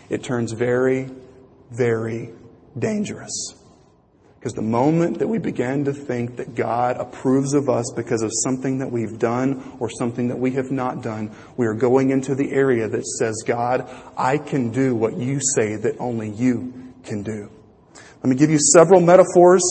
it 0.10 0.24
turns 0.24 0.54
very, 0.54 1.12
very 1.70 2.32
dangerous. 2.80 3.54
Because 4.40 4.54
the 4.54 4.64
moment 4.64 5.20
that 5.20 5.28
we 5.28 5.38
begin 5.38 5.86
to 5.86 5.94
think 5.94 6.38
that 6.38 6.56
God 6.56 6.98
approves 6.98 7.54
of 7.54 7.70
us 7.70 7.94
because 7.96 8.24
of 8.24 8.32
something 8.44 8.80
that 8.80 8.92
we've 8.92 9.20
done 9.20 9.78
or 9.80 9.88
something 9.88 10.30
that 10.30 10.40
we 10.40 10.54
have 10.54 10.72
not 10.72 11.04
done, 11.04 11.30
we 11.56 11.68
are 11.68 11.76
going 11.76 12.10
into 12.10 12.34
the 12.34 12.52
area 12.52 12.88
that 12.88 13.06
says, 13.06 13.44
God, 13.46 13.88
I 14.18 14.40
can 14.40 14.72
do 14.72 14.96
what 14.96 15.16
you 15.16 15.40
say 15.40 15.76
that 15.76 15.98
only 16.00 16.32
you 16.32 16.92
can 17.04 17.22
do. 17.22 17.52
Let 18.24 18.32
me 18.32 18.36
give 18.36 18.50
you 18.50 18.58
several 18.58 19.00
metaphors 19.00 19.62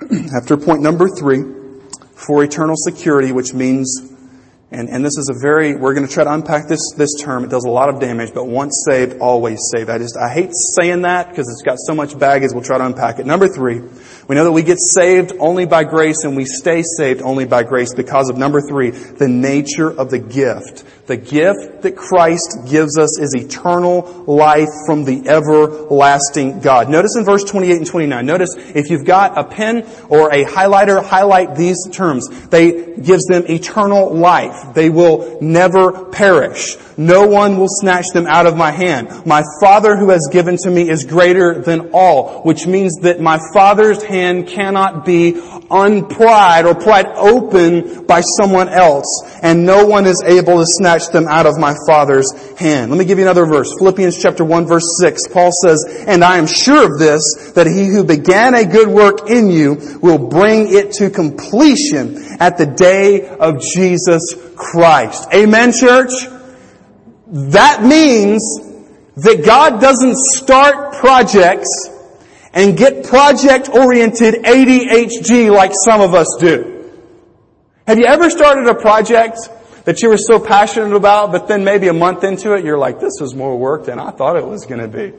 after 0.40 0.56
point 0.56 0.80
number 0.80 1.08
three 1.08 1.63
for 2.14 2.42
eternal 2.44 2.76
security, 2.76 3.32
which 3.32 3.52
means 3.52 4.14
and, 4.74 4.90
and 4.90 5.04
this 5.04 5.16
is 5.16 5.30
a 5.30 5.38
very, 5.40 5.76
we're 5.76 5.94
going 5.94 6.06
to 6.06 6.12
try 6.12 6.24
to 6.24 6.32
unpack 6.32 6.66
this, 6.66 6.80
this 6.96 7.14
term. 7.20 7.44
It 7.44 7.50
does 7.50 7.64
a 7.64 7.70
lot 7.70 7.88
of 7.88 8.00
damage, 8.00 8.34
but 8.34 8.48
once 8.48 8.84
saved, 8.88 9.18
always 9.20 9.60
saved. 9.72 9.88
I 9.88 9.98
just, 9.98 10.16
I 10.16 10.28
hate 10.28 10.50
saying 10.52 11.02
that 11.02 11.28
because 11.28 11.48
it's 11.48 11.62
got 11.62 11.78
so 11.78 11.94
much 11.94 12.18
baggage. 12.18 12.50
We'll 12.52 12.64
try 12.64 12.78
to 12.78 12.86
unpack 12.86 13.20
it. 13.20 13.26
Number 13.26 13.46
three, 13.46 13.80
we 14.26 14.34
know 14.34 14.42
that 14.42 14.52
we 14.52 14.62
get 14.62 14.78
saved 14.80 15.32
only 15.38 15.64
by 15.64 15.84
grace 15.84 16.24
and 16.24 16.36
we 16.36 16.44
stay 16.44 16.82
saved 16.82 17.22
only 17.22 17.44
by 17.44 17.62
grace 17.62 17.94
because 17.94 18.28
of 18.30 18.36
number 18.36 18.60
three, 18.60 18.90
the 18.90 19.28
nature 19.28 19.90
of 19.90 20.10
the 20.10 20.18
gift. 20.18 21.03
The 21.06 21.18
gift 21.18 21.82
that 21.82 21.96
Christ 21.96 22.60
gives 22.66 22.96
us 22.96 23.20
is 23.20 23.34
eternal 23.34 24.24
life 24.26 24.70
from 24.86 25.04
the 25.04 25.28
everlasting 25.28 26.60
God. 26.60 26.88
Notice 26.88 27.16
in 27.18 27.26
verse 27.26 27.44
28 27.44 27.76
and 27.76 27.86
29. 27.86 28.24
Notice 28.24 28.54
if 28.56 28.88
you've 28.88 29.04
got 29.04 29.36
a 29.36 29.44
pen 29.44 29.86
or 30.08 30.32
a 30.32 30.44
highlighter, 30.44 31.04
highlight 31.04 31.56
these 31.56 31.76
terms. 31.92 32.48
They 32.48 32.94
gives 32.94 33.26
them 33.26 33.44
eternal 33.48 34.14
life. 34.14 34.72
They 34.72 34.88
will 34.88 35.38
never 35.42 36.06
perish. 36.06 36.78
No 36.96 37.26
one 37.26 37.58
will 37.58 37.68
snatch 37.68 38.06
them 38.14 38.26
out 38.26 38.46
of 38.46 38.56
my 38.56 38.70
hand. 38.70 39.26
My 39.26 39.42
Father 39.60 39.96
who 39.96 40.10
has 40.10 40.28
given 40.30 40.56
to 40.58 40.70
me 40.70 40.88
is 40.88 41.04
greater 41.04 41.60
than 41.60 41.90
all, 41.92 42.42
which 42.42 42.66
means 42.66 42.94
that 43.02 43.20
my 43.20 43.38
Father's 43.52 44.02
hand 44.02 44.46
cannot 44.46 45.04
be 45.04 45.40
unpried 45.70 46.66
or 46.66 46.74
pried 46.74 47.06
open 47.16 48.06
by 48.06 48.20
someone 48.20 48.68
else, 48.68 49.22
and 49.42 49.66
no 49.66 49.86
one 49.86 50.06
is 50.06 50.22
able 50.24 50.58
to 50.58 50.64
snatch 50.66 50.93
them 51.12 51.26
out 51.28 51.46
of 51.46 51.58
my 51.58 51.74
Father's 51.86 52.32
hand. 52.58 52.90
Let 52.90 52.98
me 52.98 53.04
give 53.04 53.18
you 53.18 53.24
another 53.24 53.46
verse. 53.46 53.72
Philippians 53.78 54.20
chapter 54.20 54.44
1 54.44 54.66
verse 54.66 54.98
6. 55.00 55.28
Paul 55.28 55.50
says, 55.52 56.04
And 56.06 56.24
I 56.24 56.38
am 56.38 56.46
sure 56.46 56.84
of 56.84 56.98
this, 56.98 57.52
that 57.54 57.66
he 57.66 57.88
who 57.88 58.04
began 58.04 58.54
a 58.54 58.64
good 58.64 58.88
work 58.88 59.30
in 59.30 59.50
you 59.50 59.98
will 60.00 60.28
bring 60.28 60.72
it 60.74 60.92
to 60.92 61.10
completion 61.10 62.16
at 62.40 62.58
the 62.58 62.66
day 62.66 63.28
of 63.28 63.60
Jesus 63.60 64.34
Christ. 64.56 65.28
Amen, 65.32 65.72
church? 65.72 66.12
That 67.26 67.82
means 67.82 68.42
that 69.16 69.44
God 69.44 69.80
doesn't 69.80 70.16
start 70.16 70.94
projects 70.94 71.88
and 72.52 72.76
get 72.76 73.04
project 73.04 73.68
oriented 73.68 74.34
ADHD 74.44 75.54
like 75.54 75.72
some 75.74 76.00
of 76.00 76.14
us 76.14 76.36
do. 76.38 76.92
Have 77.86 77.98
you 77.98 78.06
ever 78.06 78.30
started 78.30 78.66
a 78.66 78.74
project 78.74 79.50
that 79.84 80.02
you 80.02 80.08
were 80.08 80.18
so 80.18 80.38
passionate 80.38 80.94
about, 80.94 81.32
but 81.32 81.48
then 81.48 81.64
maybe 81.64 81.88
a 81.88 81.92
month 81.92 82.24
into 82.24 82.54
it, 82.54 82.64
you're 82.64 82.78
like, 82.78 83.00
this 83.00 83.18
was 83.20 83.34
more 83.34 83.58
work 83.58 83.86
than 83.86 83.98
I 83.98 84.10
thought 84.10 84.36
it 84.36 84.46
was 84.46 84.66
going 84.66 84.80
to 84.80 84.88
be. 84.88 85.12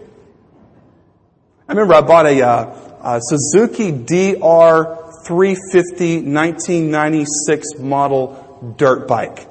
I 1.67 1.71
remember 1.71 1.93
I 1.93 2.01
bought 2.01 2.25
a, 2.25 2.41
uh, 2.41 3.17
a 3.17 3.21
Suzuki 3.21 3.91
DR 3.91 5.23
350 5.25 6.15
1996 6.31 7.79
model 7.79 8.73
dirt 8.77 9.07
bike 9.07 9.47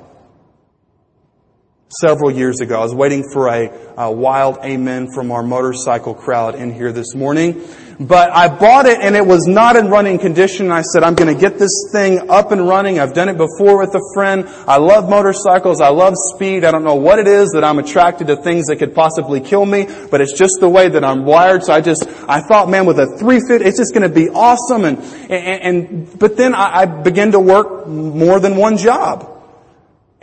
several 2.00 2.30
years 2.30 2.60
ago. 2.60 2.76
I 2.76 2.82
was 2.82 2.94
waiting 2.94 3.24
for 3.32 3.48
a, 3.48 3.70
a, 3.96 4.10
wild 4.10 4.58
amen 4.64 5.08
from 5.12 5.30
our 5.30 5.42
motorcycle 5.42 6.14
crowd 6.14 6.54
in 6.54 6.72
here 6.72 6.92
this 6.92 7.14
morning. 7.14 7.64
But 8.00 8.32
I 8.32 8.48
bought 8.48 8.86
it 8.86 9.00
and 9.00 9.14
it 9.14 9.24
was 9.24 9.46
not 9.46 9.76
in 9.76 9.88
running 9.88 10.18
condition. 10.18 10.72
I 10.72 10.82
said, 10.82 11.04
I'm 11.04 11.14
going 11.14 11.32
to 11.32 11.40
get 11.40 11.58
this 11.58 11.90
thing 11.92 12.28
up 12.28 12.50
and 12.50 12.66
running. 12.66 12.98
I've 12.98 13.14
done 13.14 13.28
it 13.28 13.36
before 13.36 13.78
with 13.78 13.94
a 13.94 14.00
friend. 14.14 14.46
I 14.66 14.78
love 14.78 15.08
motorcycles. 15.08 15.80
I 15.80 15.90
love 15.90 16.14
speed. 16.34 16.64
I 16.64 16.72
don't 16.72 16.82
know 16.82 16.96
what 16.96 17.18
it 17.18 17.28
is 17.28 17.50
that 17.50 17.62
I'm 17.62 17.78
attracted 17.78 18.26
to 18.28 18.36
things 18.36 18.66
that 18.66 18.76
could 18.76 18.94
possibly 18.94 19.40
kill 19.40 19.64
me, 19.64 19.86
but 20.10 20.20
it's 20.20 20.32
just 20.32 20.58
the 20.60 20.68
way 20.68 20.88
that 20.88 21.04
I'm 21.04 21.24
wired. 21.24 21.62
So 21.64 21.72
I 21.72 21.80
just, 21.80 22.04
I 22.28 22.40
thought, 22.40 22.68
man, 22.68 22.86
with 22.86 22.98
a 22.98 23.06
350, 23.06 23.64
it's 23.64 23.78
just 23.78 23.94
going 23.94 24.08
to 24.08 24.14
be 24.14 24.28
awesome. 24.28 24.84
And, 24.84 24.98
and, 25.30 25.62
and 25.62 26.18
but 26.18 26.36
then 26.36 26.54
I, 26.54 26.82
I 26.82 26.86
began 26.86 27.32
to 27.32 27.40
work 27.40 27.86
more 27.86 28.40
than 28.40 28.56
one 28.56 28.76
job. 28.76 29.33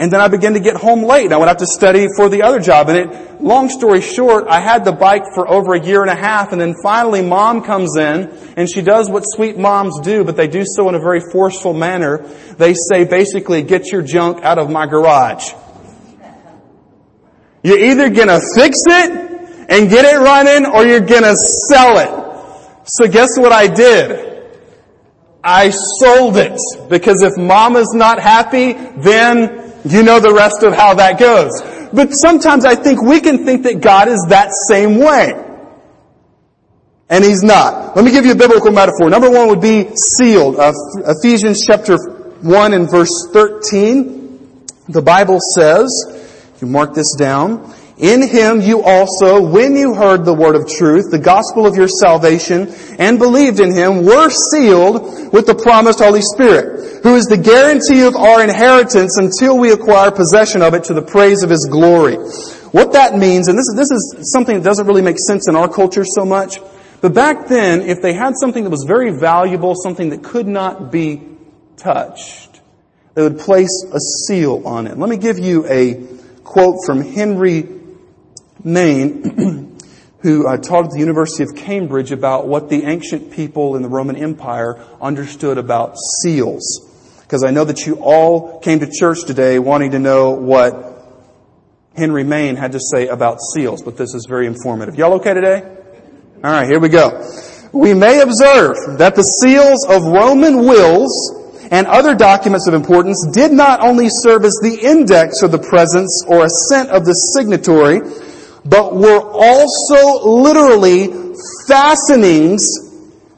And 0.02 0.12
then 0.12 0.20
I 0.20 0.30
began 0.30 0.54
to 0.54 0.60
get 0.60 0.76
home 0.78 1.04
late. 1.04 1.32
I 1.32 1.38
would 1.38 1.48
have 1.48 1.58
to 1.58 1.68
study 1.68 2.08
for 2.18 2.28
the 2.28 2.42
other 2.42 2.60
job. 2.60 2.90
And 2.90 2.98
it, 2.98 3.40
long 3.40 3.70
story 3.70 4.02
short, 4.02 4.48
I 4.48 4.60
had 4.60 4.84
the 4.84 4.92
bike 4.92 5.26
for 5.36 5.48
over 5.48 5.76
a 5.76 5.80
year 5.80 6.02
and 6.02 6.10
a 6.10 6.16
half. 6.16 6.52
And 6.52 6.60
then 6.60 6.74
finally 6.82 7.22
mom 7.22 7.62
comes 7.64 7.96
in 7.98 8.36
and 8.58 8.68
she 8.68 8.82
does 8.82 9.12
what 9.12 9.22
sweet 9.22 9.60
moms 9.60 10.00
do, 10.00 10.24
but 10.24 10.36
they 10.36 10.48
do 10.48 10.64
so 10.66 10.90
in 10.90 10.96
a 10.96 11.00
very 11.00 11.22
forceful 11.32 11.74
manner. 11.76 12.18
They 12.58 12.74
say 12.74 13.04
basically, 13.04 13.62
get 13.62 13.92
your 13.92 14.02
junk 14.02 14.44
out 14.44 14.58
of 14.58 14.72
my 14.72 14.88
garage. 14.88 15.54
You're 17.62 17.78
either 17.78 18.10
gonna 18.10 18.40
fix 18.56 18.80
it 18.88 19.12
and 19.70 19.88
get 19.88 20.04
it 20.04 20.18
running 20.18 20.66
or 20.66 20.84
you're 20.84 21.02
gonna 21.02 21.36
sell 21.36 22.00
it. 22.00 22.82
So 22.86 23.08
guess 23.08 23.38
what 23.38 23.52
I 23.52 23.68
did? 23.68 24.50
I 25.44 25.70
sold 25.70 26.38
it 26.38 26.60
because 26.90 27.22
if 27.22 27.38
mama's 27.38 27.94
not 27.94 28.20
happy, 28.20 28.74
then 28.74 29.62
you 29.86 30.04
know 30.04 30.20
the 30.20 30.34
rest 30.34 30.64
of 30.64 30.74
how 30.74 30.94
that 30.96 31.20
goes. 31.20 31.52
But 31.94 32.14
sometimes 32.14 32.66
I 32.66 32.76
think 32.76 33.02
we 33.02 33.20
can 33.20 33.46
think 33.46 33.64
that 33.64 33.82
God 33.82 34.08
is 34.08 34.26
that 34.30 34.52
same 34.68 34.98
way. 34.98 35.34
And 37.10 37.24
He's 37.24 37.44
not. 37.44 37.96
Let 37.96 38.06
me 38.06 38.12
give 38.12 38.26
you 38.26 38.32
a 38.32 38.36
biblical 38.36 38.72
metaphor. 38.72 39.10
Number 39.10 39.30
one 39.30 39.50
would 39.50 39.62
be 39.62 39.90
sealed. 39.96 40.56
Ephesians 40.60 41.66
chapter 41.66 41.98
1 41.98 42.74
and 42.74 42.90
verse 42.90 43.30
13. 43.34 44.66
The 44.88 45.02
Bible 45.02 45.40
says, 45.54 45.90
you 46.62 46.68
mark 46.68 46.94
this 46.94 47.16
down, 47.16 47.74
in 48.02 48.28
him 48.28 48.62
you 48.62 48.82
also, 48.82 49.40
when 49.40 49.76
you 49.76 49.94
heard 49.94 50.26
the 50.26 50.34
word 50.34 50.56
of 50.56 50.68
truth, 50.68 51.12
the 51.12 51.20
gospel 51.20 51.68
of 51.68 51.76
your 51.76 51.88
salvation, 51.88 52.74
and 52.98 53.20
believed 53.20 53.60
in 53.60 53.72
him, 53.72 54.04
were 54.04 54.32
sealed 54.32 55.32
with 55.32 55.46
the 55.46 55.54
promised 55.54 56.00
Holy 56.00 56.22
Spirit, 56.24 57.04
who 57.04 57.16
is 57.16 57.28
the 57.28 57.38
guarantee 57.38 58.02
of 58.02 58.16
our 58.16 58.44
inheritance 58.44 59.18
until 59.18 59.56
we 59.60 59.72
acquire 59.72 60.10
possession 60.10 60.64
of 60.64 60.74
it 60.74 60.84
to 60.86 60.96
the 60.96 61.02
praise 61.04 61.44
of 61.44 61.52
his 61.52 61.68
glory. 61.72 62.16
What 62.72 62.94
that 62.94 63.16
means, 63.16 63.48
and 63.50 63.58
this 63.58 63.68
is, 63.68 63.76
this 63.78 63.92
is 63.92 64.32
something 64.34 64.56
that 64.58 64.64
doesn't 64.64 64.88
really 64.88 65.04
make 65.04 65.20
sense 65.20 65.48
in 65.48 65.56
our 65.56 65.70
culture 65.70 66.04
so 66.04 66.26
much, 66.26 66.60
but 67.02 67.14
back 67.14 67.48
then, 67.48 67.82
if 67.82 68.02
they 68.02 68.14
had 68.14 68.34
something 68.36 68.64
that 68.64 68.72
was 68.72 68.84
very 68.88 69.12
valuable, 69.12 69.76
something 69.76 70.10
that 70.10 70.24
could 70.24 70.48
not 70.48 70.92
be 70.92 71.22
touched, 71.78 72.62
they 73.14 73.22
would 73.22 73.38
place 73.38 73.86
a 73.94 74.00
seal 74.00 74.64
on 74.66 74.88
it. 74.88 74.98
Let 74.98 75.10
me 75.10 75.18
give 75.18 75.38
you 75.38 75.68
a 75.68 76.08
quote 76.44 76.78
from 76.84 77.02
Henry 77.02 77.81
Maine, 78.64 79.80
who 80.22 80.48
uh, 80.48 80.58
taught 80.58 80.86
at 80.86 80.92
the 80.92 81.00
University 81.00 81.44
of 81.44 81.56
Cambridge 81.56 82.12
about 82.12 82.48
what 82.48 82.70
the 82.70 82.84
ancient 82.84 83.32
people 83.32 83.76
in 83.76 83.82
the 83.82 83.90
Roman 83.90 84.16
Empire 84.16 84.84
understood 85.02 85.58
about 85.58 85.96
seals. 86.22 86.88
Because 87.22 87.44
I 87.44 87.52
know 87.52 87.64
that 87.64 87.86
you 87.86 87.96
all 87.96 88.60
came 88.60 88.80
to 88.82 88.90
church 88.92 89.24
today 89.26 89.58
wanting 89.58 89.92
to 89.92 90.00
know 90.00 90.32
what 90.32 90.92
Henry 91.96 92.24
Maine 92.24 92.56
had 92.56 92.74
to 92.74 92.80
say 92.80 93.08
about 93.08 93.40
seals, 93.54 93.82
but 93.82 93.98
this 93.98 94.14
is 94.14 94.26
very 94.28 94.48
informative. 94.48 94.96
Y'all 94.96 95.14
okay 95.14 95.34
today? 95.34 95.62
Alright, 96.44 96.68
here 96.68 96.80
we 96.80 96.90
go. 96.90 97.28
We 97.72 97.94
may 97.94 98.20
observe 98.22 98.98
that 98.98 99.16
the 99.16 99.24
seals 99.24 99.86
of 99.88 100.04
Roman 100.04 100.66
wills 100.66 101.68
and 101.72 101.88
other 101.88 102.16
documents 102.16 102.68
of 102.68 102.74
importance 102.74 103.26
did 103.32 103.52
not 103.52 103.82
only 103.82 104.10
serve 104.10 104.44
as 104.44 104.60
the 104.62 104.78
index 104.82 105.42
of 105.42 105.52
the 105.52 105.60
presence 105.60 106.26
or 106.28 106.46
assent 106.46 106.90
of 106.90 107.06
the 107.06 107.14
signatory, 107.14 108.02
but 108.64 108.96
were 108.96 109.22
also 109.22 110.30
literally 110.30 111.34
fastenings 111.68 112.92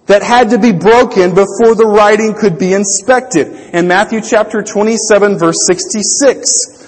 that 0.06 0.22
had 0.22 0.50
to 0.50 0.60
be 0.60 0.72
broken 0.72 1.30
before 1.30 1.76
the 1.76 1.86
writing 1.86 2.34
could 2.34 2.60
be 2.60 2.74
inspected. 2.74 3.48
In 3.74 3.88
Matthew 3.88 4.22
chapter 4.22 4.62
27 4.62 5.38
verse 5.38 5.66
66, 5.66 6.84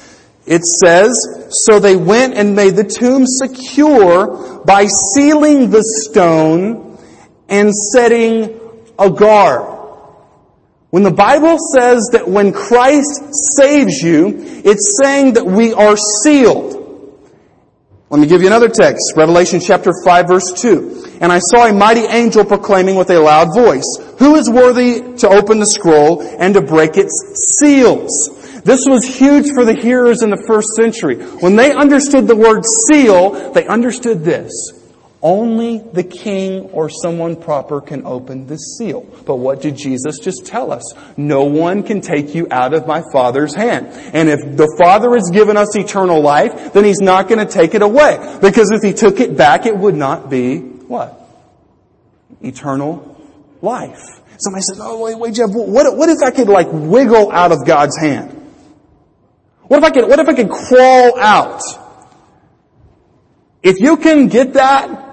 it 0.45 0.63
says, 0.63 1.47
So 1.65 1.79
they 1.79 1.95
went 1.95 2.35
and 2.35 2.55
made 2.55 2.75
the 2.75 2.83
tomb 2.83 3.25
secure 3.25 4.63
by 4.65 4.85
sealing 4.85 5.69
the 5.71 5.83
stone 5.83 6.97
and 7.47 7.73
setting 7.73 8.59
a 8.99 9.09
guard. 9.09 9.71
When 10.89 11.03
the 11.03 11.11
Bible 11.11 11.57
says 11.73 12.09
that 12.13 12.27
when 12.27 12.53
Christ 12.53 13.21
saves 13.57 14.01
you, 14.01 14.61
it's 14.63 14.97
saying 15.01 15.33
that 15.33 15.45
we 15.45 15.73
are 15.73 15.97
sealed. 15.97 16.74
Let 18.15 18.21
me 18.21 18.27
give 18.27 18.39
you 18.39 18.47
another 18.47 18.69
text. 18.69 19.11
Revelation 19.17 19.59
chapter 19.59 19.91
5 20.05 20.27
verse 20.27 20.53
2. 20.61 21.17
And 21.19 21.33
I 21.33 21.39
saw 21.39 21.65
a 21.65 21.73
mighty 21.73 22.05
angel 22.05 22.45
proclaiming 22.45 22.95
with 22.95 23.09
a 23.09 23.19
loud 23.19 23.53
voice, 23.53 23.83
Who 24.19 24.35
is 24.35 24.49
worthy 24.49 25.17
to 25.17 25.27
open 25.27 25.59
the 25.59 25.65
scroll 25.65 26.21
and 26.21 26.53
to 26.53 26.61
break 26.61 26.95
its 26.95 27.11
seals? 27.59 28.61
This 28.63 28.85
was 28.87 29.03
huge 29.03 29.51
for 29.51 29.65
the 29.65 29.73
hearers 29.73 30.21
in 30.21 30.29
the 30.29 30.41
first 30.47 30.69
century. 30.77 31.17
When 31.41 31.57
they 31.57 31.73
understood 31.73 32.25
the 32.25 32.37
word 32.37 32.63
seal, 32.87 33.51
they 33.51 33.67
understood 33.67 34.23
this. 34.23 34.71
Only 35.21 35.79
the 35.79 36.03
king 36.03 36.65
or 36.65 36.89
someone 36.89 37.35
proper 37.35 37.81
can 37.81 38.05
open 38.05 38.47
this 38.47 38.77
seal. 38.77 39.01
But 39.25 39.37
what 39.37 39.61
did 39.61 39.75
Jesus 39.75 40.19
just 40.19 40.45
tell 40.45 40.71
us? 40.71 40.93
No 41.17 41.45
one 41.45 41.83
can 41.83 42.01
take 42.01 42.35
you 42.35 42.47
out 42.51 42.73
of 42.73 42.85
my 42.85 43.01
Father's 43.11 43.55
hand. 43.55 43.87
And 44.13 44.29
if 44.29 44.39
the 44.55 44.75
Father 44.79 45.13
has 45.15 45.31
given 45.33 45.57
us 45.57 45.75
eternal 45.75 46.21
life, 46.21 46.73
then 46.73 46.83
He's 46.83 47.01
not 47.01 47.27
going 47.27 47.45
to 47.45 47.51
take 47.51 47.73
it 47.73 47.81
away. 47.81 48.37
Because 48.41 48.71
if 48.71 48.83
He 48.83 48.93
took 48.93 49.19
it 49.19 49.35
back, 49.35 49.65
it 49.65 49.75
would 49.75 49.95
not 49.95 50.29
be 50.29 50.59
what? 50.59 51.19
Eternal 52.41 53.19
life. 53.61 54.01
Somebody 54.37 54.63
says, 54.63 54.79
oh 54.81 55.01
wait, 55.01 55.17
wait, 55.17 55.33
Jeff, 55.33 55.49
what, 55.51 55.95
what 55.97 56.09
if 56.09 56.19
I 56.23 56.31
could 56.31 56.49
like 56.49 56.67
wiggle 56.69 57.31
out 57.31 57.51
of 57.51 57.65
God's 57.65 57.97
hand? 57.97 58.31
What 59.63 59.77
if 59.77 59.83
I 59.83 59.89
could, 59.89 60.07
what 60.07 60.19
if 60.19 60.27
I 60.27 60.33
could 60.33 60.49
crawl 60.49 61.19
out? 61.19 61.61
If 63.63 63.79
you 63.79 63.97
can 63.97 64.27
get 64.27 64.53
that 64.53 65.04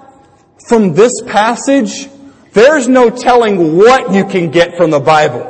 from 0.67 0.93
this 0.93 1.21
passage, 1.21 2.09
there's 2.53 2.87
no 2.87 3.09
telling 3.09 3.77
what 3.77 4.13
you 4.13 4.25
can 4.25 4.51
get 4.51 4.77
from 4.77 4.91
the 4.91 4.99
Bible. 4.99 5.49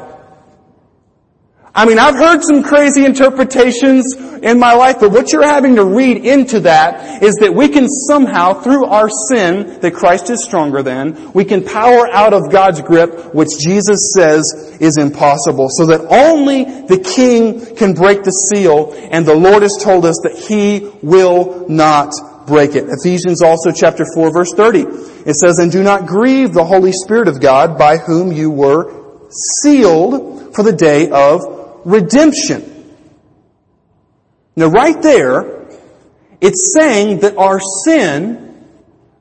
I 1.75 1.85
mean, 1.85 1.97
I've 1.97 2.15
heard 2.15 2.43
some 2.43 2.61
crazy 2.61 3.03
interpretations 3.03 4.15
in 4.15 4.59
my 4.59 4.73
life, 4.73 4.97
but 4.99 5.11
what 5.11 5.33
you're 5.33 5.43
having 5.43 5.75
to 5.77 5.85
read 5.85 6.17
into 6.17 6.59
that 6.61 7.23
is 7.23 7.37
that 7.37 7.55
we 7.55 7.67
can 7.67 7.87
somehow, 7.89 8.61
through 8.61 8.85
our 8.85 9.09
sin 9.09 9.79
that 9.79 9.95
Christ 9.95 10.29
is 10.29 10.43
stronger 10.43 10.83
than, 10.83 11.33
we 11.33 11.45
can 11.45 11.63
power 11.63 12.07
out 12.07 12.31
of 12.31 12.51
God's 12.51 12.81
grip, 12.81 13.33
which 13.33 13.49
Jesus 13.59 14.13
says 14.15 14.77
is 14.79 14.97
impossible, 14.97 15.67
so 15.71 15.87
that 15.87 16.01
only 16.11 16.63
the 16.63 16.99
King 16.99 17.75
can 17.75 17.95
break 17.95 18.21
the 18.21 18.31
seal, 18.31 18.93
and 19.09 19.25
the 19.25 19.35
Lord 19.35 19.63
has 19.63 19.75
told 19.81 20.05
us 20.05 20.19
that 20.23 20.37
He 20.37 20.91
will 21.01 21.67
not 21.67 22.13
break 22.45 22.75
it. 22.75 22.85
Ephesians 22.87 23.41
also 23.41 23.71
chapter 23.71 24.05
4 24.15 24.31
verse 24.31 24.53
30. 24.53 24.79
It 25.25 25.35
says, 25.35 25.59
And 25.59 25.71
do 25.71 25.83
not 25.83 26.05
grieve 26.05 26.53
the 26.53 26.63
Holy 26.63 26.91
Spirit 26.91 27.27
of 27.27 27.39
God 27.41 27.77
by 27.77 27.97
whom 27.97 28.31
you 28.31 28.51
were 28.51 29.29
sealed 29.61 30.55
for 30.55 30.63
the 30.63 30.73
day 30.73 31.09
of 31.09 31.41
redemption. 31.85 32.69
Now 34.55 34.67
right 34.67 35.01
there, 35.01 35.67
it's 36.39 36.73
saying 36.77 37.21
that 37.21 37.37
our 37.37 37.59
sin, 37.85 38.67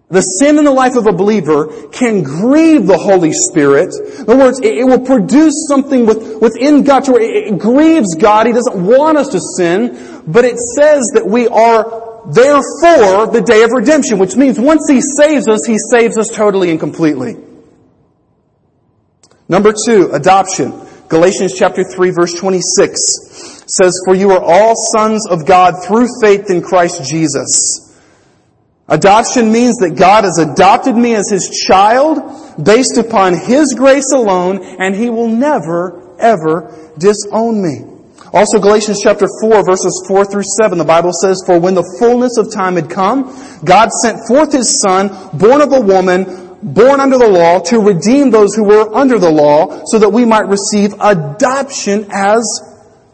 the 0.08 0.20
sin 0.20 0.58
in 0.58 0.64
the 0.64 0.72
life 0.72 0.96
of 0.96 1.06
a 1.06 1.12
believer, 1.12 1.88
can 1.88 2.22
grieve 2.22 2.86
the 2.86 2.98
Holy 2.98 3.32
Spirit. 3.32 3.94
In 3.94 4.22
other 4.28 4.36
words, 4.36 4.60
it, 4.62 4.84
will 4.84 5.06
produce 5.06 5.66
something 5.68 6.04
within 6.04 6.82
God 6.82 7.04
to 7.04 7.12
where 7.12 7.22
it, 7.22 7.54
it 7.54 7.58
grieves 7.58 8.14
God. 8.16 8.46
He 8.46 8.52
doesn't 8.52 8.84
want 8.84 9.16
us 9.16 9.28
to 9.28 9.40
sin, 9.40 10.22
but 10.26 10.44
it 10.44 10.58
says 10.58 11.12
that 11.14 11.26
we 11.26 11.48
are 11.48 12.11
there 12.26 12.60
for 12.80 13.26
the 13.26 13.42
day 13.44 13.62
of 13.62 13.70
redemption, 13.72 14.18
which 14.18 14.36
means 14.36 14.58
once 14.58 14.88
He 14.88 15.00
saves 15.00 15.48
us, 15.48 15.66
He 15.66 15.78
saves 15.78 16.18
us 16.18 16.28
totally 16.28 16.70
and 16.70 16.78
completely. 16.78 17.36
Number 19.48 19.72
two, 19.72 20.10
adoption. 20.12 20.72
Galatians 21.08 21.54
chapter 21.58 21.84
3 21.84 22.10
verse 22.10 22.32
26 22.32 22.98
says, 23.66 24.00
For 24.06 24.14
you 24.14 24.30
are 24.30 24.42
all 24.42 24.74
sons 24.96 25.26
of 25.28 25.44
God 25.46 25.84
through 25.84 26.08
faith 26.22 26.48
in 26.48 26.62
Christ 26.62 27.04
Jesus. 27.04 27.92
Adoption 28.88 29.52
means 29.52 29.76
that 29.78 29.96
God 29.96 30.24
has 30.24 30.38
adopted 30.38 30.96
me 30.96 31.14
as 31.14 31.30
His 31.30 31.48
child 31.66 32.64
based 32.64 32.96
upon 32.96 33.34
His 33.34 33.74
grace 33.74 34.10
alone 34.12 34.60
and 34.62 34.94
He 34.94 35.10
will 35.10 35.28
never, 35.28 36.16
ever 36.18 36.94
disown 36.98 37.62
me. 37.62 37.91
Also 38.32 38.58
Galatians 38.58 39.00
chapter 39.02 39.28
4 39.42 39.64
verses 39.64 40.04
4 40.08 40.24
through 40.24 40.44
7, 40.60 40.78
the 40.78 40.84
Bible 40.84 41.12
says, 41.12 41.42
For 41.44 41.60
when 41.60 41.74
the 41.74 41.84
fullness 41.98 42.38
of 42.38 42.50
time 42.50 42.76
had 42.76 42.88
come, 42.88 43.24
God 43.64 43.90
sent 43.90 44.26
forth 44.26 44.52
His 44.52 44.80
Son, 44.80 45.08
born 45.36 45.60
of 45.60 45.72
a 45.72 45.80
woman, 45.80 46.58
born 46.62 47.00
under 47.00 47.18
the 47.18 47.28
law 47.28 47.58
to 47.58 47.80
redeem 47.80 48.30
those 48.30 48.54
who 48.54 48.64
were 48.64 48.94
under 48.94 49.18
the 49.18 49.30
law 49.30 49.82
so 49.84 49.98
that 49.98 50.08
we 50.08 50.24
might 50.24 50.48
receive 50.48 50.94
adoption 51.00 52.06
as 52.10 52.40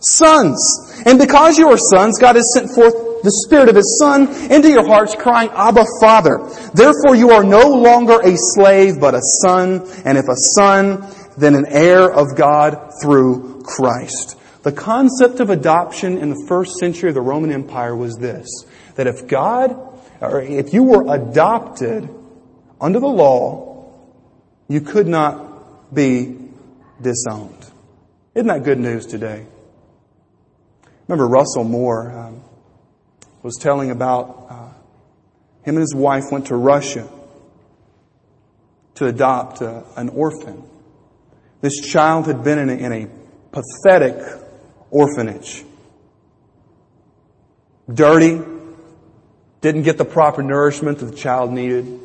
sons. 0.01 1.03
And 1.05 1.19
because 1.19 1.59
you 1.59 1.69
are 1.69 1.79
sons, 1.79 2.19
God 2.19 2.37
has 2.37 2.53
sent 2.55 2.71
forth 2.71 2.95
the 3.23 3.33
Spirit 3.45 3.69
of 3.69 3.75
His 3.75 3.99
Son 3.99 4.29
into 4.53 4.71
your 4.71 4.87
hearts 4.87 5.17
crying, 5.17 5.51
Abba 5.53 5.85
Father. 6.01 6.39
Therefore 6.75 7.17
you 7.17 7.31
are 7.31 7.43
no 7.43 7.69
longer 7.69 8.21
a 8.23 8.35
slave, 8.37 9.01
but 9.01 9.15
a 9.15 9.21
son, 9.21 9.83
and 10.05 10.17
if 10.17 10.29
a 10.29 10.37
son, 10.37 11.05
then 11.37 11.55
an 11.55 11.67
heir 11.67 12.09
of 12.09 12.37
God 12.37 12.93
through 13.03 13.63
Christ. 13.65 14.37
The 14.69 14.75
concept 14.75 15.41
of 15.41 15.49
adoption 15.49 16.19
in 16.19 16.29
the 16.29 16.45
first 16.47 16.77
century 16.77 17.09
of 17.09 17.15
the 17.15 17.23
Roman 17.23 17.51
Empire 17.51 17.97
was 17.97 18.17
this, 18.17 18.47
that 18.97 19.07
if 19.07 19.27
God, 19.27 19.75
or 20.21 20.43
if 20.43 20.75
you 20.75 20.83
were 20.83 21.11
adopted 21.11 22.07
under 22.79 23.01
the 23.01 23.07
law, 23.07 23.95
you 24.69 24.83
could 24.83 25.07
not 25.07 25.95
be 25.95 26.37
disowned. 27.01 27.65
Isn't 28.35 28.49
that 28.49 28.63
good 28.63 28.79
news 28.79 29.07
today? 29.07 29.47
Remember 31.07 31.27
Russell 31.27 31.65
Moore 31.65 32.11
um, 32.11 32.43
was 33.43 33.57
telling 33.57 33.91
about 33.91 34.49
uh, 34.51 34.69
him 35.63 35.77
and 35.77 35.79
his 35.79 35.95
wife 35.95 36.25
went 36.31 36.49
to 36.49 36.57
Russia 36.57 37.09
to 38.97 39.07
adopt 39.07 39.63
uh, 39.63 39.85
an 39.97 40.11
orphan. 40.11 40.63
This 41.63 41.81
child 41.81 42.27
had 42.27 42.45
been 42.45 42.59
in 42.59 42.69
a, 42.69 42.75
in 42.75 42.93
a 42.93 43.09
pathetic 43.51 44.45
orphanage. 44.91 45.65
Dirty, 47.93 48.41
didn't 49.61 49.83
get 49.83 49.99
the 49.99 50.05
proper 50.05 50.43
nourishment 50.43 50.99
that 50.99 51.07
the 51.07 51.17
child 51.17 51.53
needed. 51.53 52.01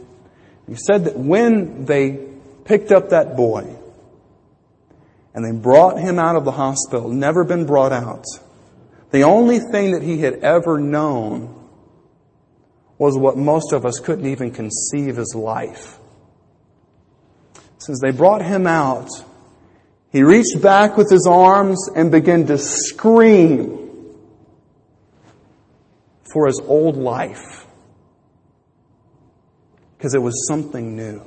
He 0.68 0.76
said 0.76 1.06
that 1.06 1.18
when 1.18 1.86
they 1.86 2.20
picked 2.66 2.92
up 2.92 3.10
that 3.10 3.36
boy 3.36 3.76
and 5.34 5.46
they 5.46 5.52
brought 5.52 6.00
him 6.00 6.20
out 6.20 6.36
of 6.36 6.46
the 6.46 6.52
hospital, 6.52 7.10
never 7.10 7.44
been 7.44 7.66
brought 7.66 7.92
out, 7.92 8.26
the 9.12 9.24
only 9.24 9.60
thing 9.60 9.92
that 9.92 10.02
he 10.02 10.20
had 10.20 10.36
ever 10.36 10.80
known 10.80 11.60
was 12.98 13.18
what 13.18 13.38
most 13.38 13.74
of 13.74 13.86
us 13.86 14.00
couldn't 14.00 14.26
even 14.26 14.52
conceive 14.52 15.20
as 15.20 15.36
life. 15.36 16.00
Since 17.78 18.00
they 18.02 18.12
brought 18.12 18.42
him 18.42 18.66
out, 18.66 19.10
he 20.14 20.22
reached 20.22 20.62
back 20.62 20.96
with 20.96 21.10
his 21.10 21.28
arms 21.28 21.90
and 21.96 22.12
began 22.12 22.46
to 22.46 22.58
scream 22.60 23.80
for 26.32 26.46
his 26.46 26.62
old 26.66 26.96
life 26.96 27.66
because 29.98 30.14
it 30.14 30.22
was 30.22 30.48
something 30.48 30.96
new. 30.96 31.26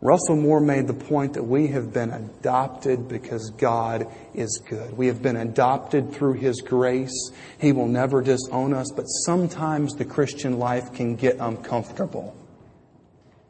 Russell 0.00 0.36
Moore 0.36 0.60
made 0.60 0.86
the 0.86 0.94
point 0.94 1.34
that 1.34 1.42
we 1.42 1.66
have 1.68 1.92
been 1.92 2.10
adopted 2.10 3.08
because 3.08 3.50
God 3.58 4.06
is 4.34 4.62
good. 4.68 4.96
We 4.96 5.08
have 5.08 5.20
been 5.20 5.36
adopted 5.36 6.12
through 6.12 6.34
His 6.34 6.60
grace. 6.60 7.30
He 7.58 7.72
will 7.72 7.88
never 7.88 8.22
disown 8.22 8.72
us, 8.72 8.86
but 8.94 9.04
sometimes 9.04 9.94
the 9.94 10.04
Christian 10.04 10.58
life 10.58 10.92
can 10.92 11.16
get 11.16 11.38
uncomfortable. 11.40 12.36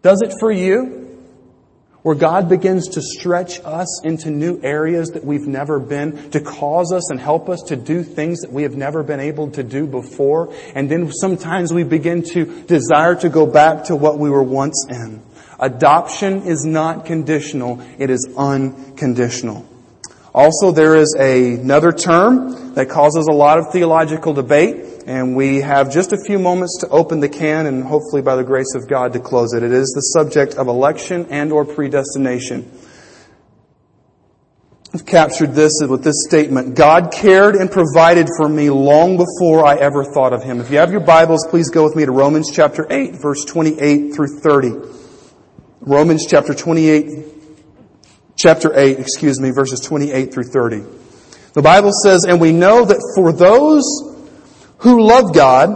Does 0.02 0.22
it 0.22 0.32
for 0.40 0.50
you? 0.50 1.05
Where 2.06 2.14
God 2.14 2.48
begins 2.48 2.90
to 2.90 3.02
stretch 3.02 3.58
us 3.64 4.04
into 4.04 4.30
new 4.30 4.60
areas 4.62 5.10
that 5.10 5.24
we've 5.24 5.48
never 5.48 5.80
been, 5.80 6.30
to 6.30 6.38
cause 6.38 6.92
us 6.92 7.10
and 7.10 7.18
help 7.18 7.48
us 7.48 7.62
to 7.62 7.74
do 7.74 8.04
things 8.04 8.42
that 8.42 8.52
we 8.52 8.62
have 8.62 8.76
never 8.76 9.02
been 9.02 9.18
able 9.18 9.50
to 9.50 9.64
do 9.64 9.88
before. 9.88 10.54
And 10.76 10.88
then 10.88 11.10
sometimes 11.10 11.74
we 11.74 11.82
begin 11.82 12.22
to 12.26 12.62
desire 12.62 13.16
to 13.16 13.28
go 13.28 13.44
back 13.44 13.86
to 13.86 13.96
what 13.96 14.20
we 14.20 14.30
were 14.30 14.44
once 14.44 14.86
in. 14.88 15.20
Adoption 15.58 16.42
is 16.42 16.64
not 16.64 17.06
conditional, 17.06 17.82
it 17.98 18.08
is 18.08 18.24
unconditional. 18.38 19.66
Also, 20.36 20.70
there 20.70 20.94
is 20.96 21.16
a, 21.18 21.54
another 21.54 21.90
term 21.92 22.74
that 22.74 22.90
causes 22.90 23.26
a 23.26 23.32
lot 23.32 23.58
of 23.58 23.72
theological 23.72 24.34
debate 24.34 25.04
and 25.06 25.34
we 25.34 25.62
have 25.62 25.90
just 25.90 26.12
a 26.12 26.18
few 26.26 26.38
moments 26.38 26.78
to 26.80 26.88
open 26.88 27.20
the 27.20 27.28
can 27.28 27.64
and 27.64 27.82
hopefully 27.82 28.20
by 28.20 28.36
the 28.36 28.44
grace 28.44 28.74
of 28.74 28.86
God 28.86 29.14
to 29.14 29.18
close 29.18 29.54
it. 29.54 29.62
It 29.62 29.72
is 29.72 29.88
the 29.94 30.02
subject 30.02 30.56
of 30.56 30.68
election 30.68 31.26
and 31.30 31.52
or 31.52 31.64
predestination. 31.64 32.70
I've 34.92 35.06
captured 35.06 35.54
this 35.54 35.80
with 35.88 36.04
this 36.04 36.24
statement. 36.26 36.74
God 36.74 37.12
cared 37.12 37.54
and 37.54 37.70
provided 37.70 38.28
for 38.36 38.46
me 38.48 38.68
long 38.68 39.16
before 39.16 39.64
I 39.64 39.76
ever 39.76 40.04
thought 40.04 40.34
of 40.34 40.42
Him. 40.42 40.60
If 40.60 40.70
you 40.70 40.76
have 40.78 40.90
your 40.90 41.00
Bibles, 41.00 41.46
please 41.48 41.70
go 41.70 41.82
with 41.82 41.96
me 41.96 42.04
to 42.04 42.12
Romans 42.12 42.50
chapter 42.52 42.86
8, 42.90 43.14
verse 43.22 43.44
28 43.44 44.14
through 44.14 44.40
30. 44.40 44.72
Romans 45.80 46.26
chapter 46.26 46.52
28, 46.52 47.35
chapter 48.36 48.78
8, 48.78 48.98
excuse 48.98 49.40
me, 49.40 49.50
verses 49.50 49.80
28 49.80 50.32
through 50.32 50.44
30. 50.44 50.82
The 51.54 51.62
Bible 51.62 51.92
says, 52.04 52.24
and 52.24 52.40
we 52.40 52.52
know 52.52 52.84
that 52.84 53.00
for 53.14 53.32
those 53.32 53.84
who 54.78 55.02
love 55.02 55.34
God, 55.34 55.70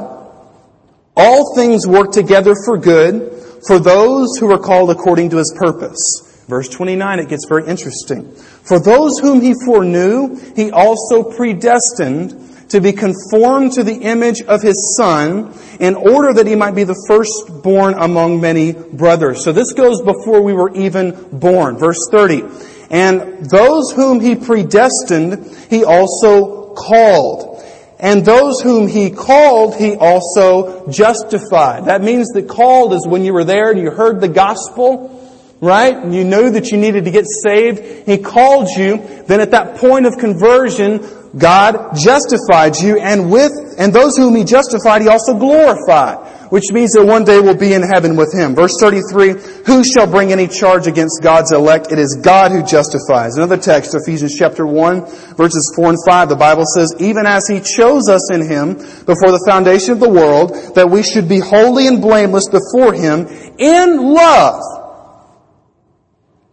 all 1.17 1.55
things 1.55 1.87
work 1.87 2.13
together 2.13 2.55
for 2.65 2.79
good 2.79 3.33
for 3.67 3.79
those 3.79 4.37
who 4.39 4.51
are 4.51 4.59
called 4.59 4.91
according 4.91 5.31
to 5.31 5.37
his 5.37 5.55
purpose. 5.57 6.45
Verse 6.49 6.69
29, 6.69 7.19
it 7.21 7.29
gets 7.29 7.47
very 7.47 7.67
interesting. 7.67 8.35
For 8.35 8.81
those 8.81 9.19
whom 9.19 9.41
he 9.41 9.55
foreknew, 9.65 10.37
he 10.57 10.71
also 10.71 11.23
predestined 11.23 12.33
to 12.71 12.81
be 12.81 12.93
conformed 12.93 13.73
to 13.73 13.85
the 13.85 13.97
image 13.97 14.43
of 14.43 14.63
his 14.63 14.97
son 14.97 15.53
in 15.79 15.95
order 15.95 16.33
that 16.33 16.47
he 16.47 16.55
might 16.55 16.75
be 16.75 16.85
the 16.85 17.05
firstborn 17.09 17.95
among 17.95 18.41
many 18.41 18.73
brothers. 18.73 19.45
So 19.45 19.53
this 19.53 19.73
goes 19.73 20.01
before 20.03 20.43
we 20.43 20.53
were 20.53 20.73
even 20.75 21.29
born. 21.33 21.79
Verse 21.79 22.09
30. 22.11 22.43
And 22.91 23.49
those 23.51 23.93
whom 23.93 24.21
he 24.21 24.35
predestined, 24.37 25.55
he 25.69 25.85
also 25.85 26.75
called. 26.75 27.63
And 27.99 28.25
those 28.25 28.61
whom 28.61 28.89
he 28.89 29.11
called, 29.11 29.77
he 29.77 29.95
also 29.97 30.89
justified. 30.89 31.85
That 31.85 32.03
means 32.03 32.29
that 32.31 32.49
called 32.49 32.95
is 32.95 33.07
when 33.07 33.25
you 33.25 33.33
were 33.33 33.45
there 33.45 33.71
and 33.71 33.81
you 33.81 33.91
heard 33.91 34.21
the 34.21 34.29
gospel 34.29 35.19
right? 35.61 35.95
And 35.95 36.15
you 36.15 36.25
knew 36.25 36.51
that 36.51 36.71
you 36.71 36.79
needed 36.79 37.05
to 37.05 37.11
get 37.11 37.27
saved. 37.45 38.09
He 38.09 38.19
called 38.19 38.69
you. 38.71 38.97
Then 39.27 39.41
at 39.41 39.51
that 39.51 39.77
point 39.77 40.07
of 40.07 40.17
conversion, 40.17 41.01
God 41.37 41.97
justified 41.97 42.77
you 42.77 42.99
and 42.99 43.31
with, 43.31 43.53
and 43.79 43.93
those 43.93 44.17
whom 44.17 44.35
He 44.35 44.45
justified, 44.45 45.03
He 45.03 45.09
also 45.09 45.35
glorified. 45.35 46.27
Which 46.51 46.73
means 46.73 46.95
that 46.95 47.07
one 47.07 47.23
day 47.23 47.39
we'll 47.39 47.57
be 47.57 47.75
in 47.75 47.83
heaven 47.83 48.17
with 48.17 48.35
Him. 48.35 48.57
Verse 48.57 48.75
33, 48.81 49.35
who 49.67 49.85
shall 49.85 50.09
bring 50.09 50.33
any 50.33 50.49
charge 50.49 50.89
against 50.89 51.23
God's 51.23 51.53
elect? 51.53 51.93
It 51.93 52.01
is 52.01 52.19
God 52.21 52.51
who 52.51 52.65
justifies. 52.65 53.37
Another 53.37 53.57
text, 53.57 53.95
Ephesians 53.95 54.35
chapter 54.37 54.67
1, 54.67 55.07
verses 55.37 55.73
4 55.77 55.91
and 55.91 55.99
5, 56.05 56.29
the 56.29 56.35
Bible 56.35 56.65
says, 56.67 56.93
even 56.99 57.25
as 57.25 57.47
He 57.47 57.61
chose 57.61 58.09
us 58.09 58.33
in 58.33 58.43
Him 58.43 58.75
before 58.75 59.31
the 59.31 59.45
foundation 59.47 59.93
of 59.93 60.01
the 60.01 60.09
world, 60.09 60.75
that 60.75 60.91
we 60.91 61.05
should 61.05 61.29
be 61.29 61.39
holy 61.39 61.87
and 61.87 62.03
blameless 62.03 62.49
before 62.49 62.95
Him 62.95 63.29
in 63.57 64.13
love 64.13 64.80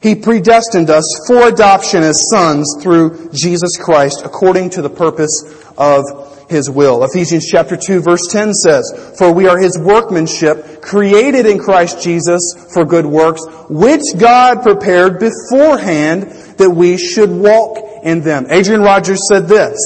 he 0.01 0.13
predestined 0.15 0.89
us 0.89 1.05
for 1.27 1.47
adoption 1.47 2.03
as 2.03 2.29
sons 2.29 2.77
through 2.81 3.29
Jesus 3.33 3.77
Christ 3.77 4.21
according 4.23 4.69
to 4.71 4.81
the 4.81 4.89
purpose 4.89 5.31
of 5.75 6.03
His 6.49 6.69
will. 6.69 7.03
Ephesians 7.03 7.47
chapter 7.49 7.75
2 7.75 8.01
verse 8.01 8.27
10 8.31 8.53
says, 8.53 9.15
For 9.17 9.33
we 9.33 9.47
are 9.47 9.57
His 9.57 9.77
workmanship, 9.77 10.83
created 10.83 11.47
in 11.47 11.57
Christ 11.57 12.01
Jesus 12.01 12.53
for 12.73 12.85
good 12.85 13.07
works, 13.07 13.43
which 13.69 14.03
God 14.17 14.61
prepared 14.61 15.19
beforehand 15.19 16.31
that 16.57 16.69
we 16.69 16.97
should 16.97 17.31
walk 17.31 18.03
in 18.03 18.21
them. 18.21 18.45
Adrian 18.51 18.81
Rogers 18.81 19.27
said 19.27 19.47
this, 19.47 19.77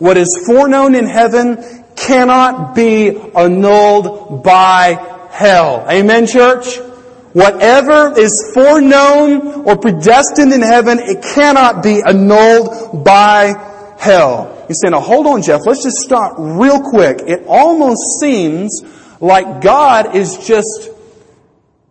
What 0.00 0.16
is 0.16 0.44
foreknown 0.46 0.96
in 0.96 1.06
heaven 1.06 1.84
cannot 1.94 2.74
be 2.74 3.16
annulled 3.36 4.42
by 4.42 5.28
hell. 5.30 5.86
Amen, 5.88 6.26
church? 6.26 6.89
Whatever 7.32 8.18
is 8.18 8.50
foreknown 8.54 9.64
or 9.64 9.76
predestined 9.76 10.52
in 10.52 10.62
heaven, 10.62 10.98
it 10.98 11.22
cannot 11.22 11.82
be 11.82 12.02
annulled 12.02 13.04
by 13.04 13.52
hell. 13.98 14.66
You 14.68 14.74
say, 14.74 14.88
now 14.88 15.00
hold 15.00 15.26
on, 15.26 15.42
Jeff, 15.42 15.60
let's 15.64 15.82
just 15.82 15.98
stop 15.98 16.34
real 16.38 16.80
quick. 16.80 17.20
It 17.26 17.44
almost 17.46 18.20
seems 18.20 18.82
like 19.20 19.62
God 19.62 20.16
is 20.16 20.38
just, 20.46 20.90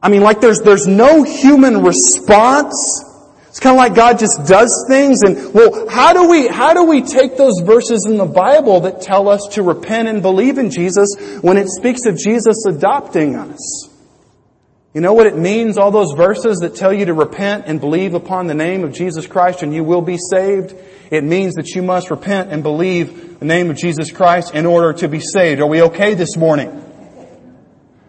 I 0.01 0.09
mean, 0.09 0.21
like 0.21 0.41
there's, 0.41 0.61
there's 0.61 0.87
no 0.87 1.23
human 1.23 1.83
response. 1.83 3.05
It's 3.47 3.59
kind 3.59 3.75
of 3.75 3.77
like 3.77 3.95
God 3.95 4.19
just 4.19 4.45
does 4.45 4.85
things 4.89 5.23
and, 5.23 5.53
well, 5.53 5.87
how 5.89 6.13
do 6.13 6.29
we, 6.29 6.47
how 6.47 6.73
do 6.73 6.83
we 6.83 7.01
take 7.01 7.37
those 7.37 7.61
verses 7.61 8.05
in 8.05 8.17
the 8.17 8.25
Bible 8.25 8.81
that 8.81 9.01
tell 9.01 9.27
us 9.29 9.47
to 9.53 9.63
repent 9.63 10.07
and 10.07 10.21
believe 10.21 10.57
in 10.57 10.69
Jesus 10.69 11.15
when 11.41 11.57
it 11.57 11.67
speaks 11.67 12.05
of 12.05 12.17
Jesus 12.17 12.65
adopting 12.65 13.35
us? 13.35 13.88
You 14.93 15.01
know 15.01 15.13
what 15.13 15.27
it 15.27 15.37
means, 15.37 15.77
all 15.77 15.91
those 15.91 16.13
verses 16.13 16.59
that 16.59 16.75
tell 16.75 16.91
you 16.91 17.05
to 17.05 17.13
repent 17.13 17.65
and 17.67 17.79
believe 17.79 18.15
upon 18.15 18.47
the 18.47 18.55
name 18.55 18.83
of 18.83 18.91
Jesus 18.91 19.27
Christ 19.27 19.61
and 19.61 19.71
you 19.71 19.83
will 19.83 20.01
be 20.01 20.17
saved? 20.17 20.73
It 21.11 21.23
means 21.23 21.55
that 21.55 21.69
you 21.75 21.83
must 21.83 22.09
repent 22.09 22.51
and 22.51 22.63
believe 22.63 23.37
the 23.37 23.45
name 23.45 23.69
of 23.69 23.77
Jesus 23.77 24.11
Christ 24.11 24.55
in 24.55 24.65
order 24.65 24.93
to 24.93 25.07
be 25.07 25.19
saved. 25.19 25.61
Are 25.61 25.67
we 25.67 25.83
okay 25.83 26.15
this 26.15 26.35
morning? 26.35 26.83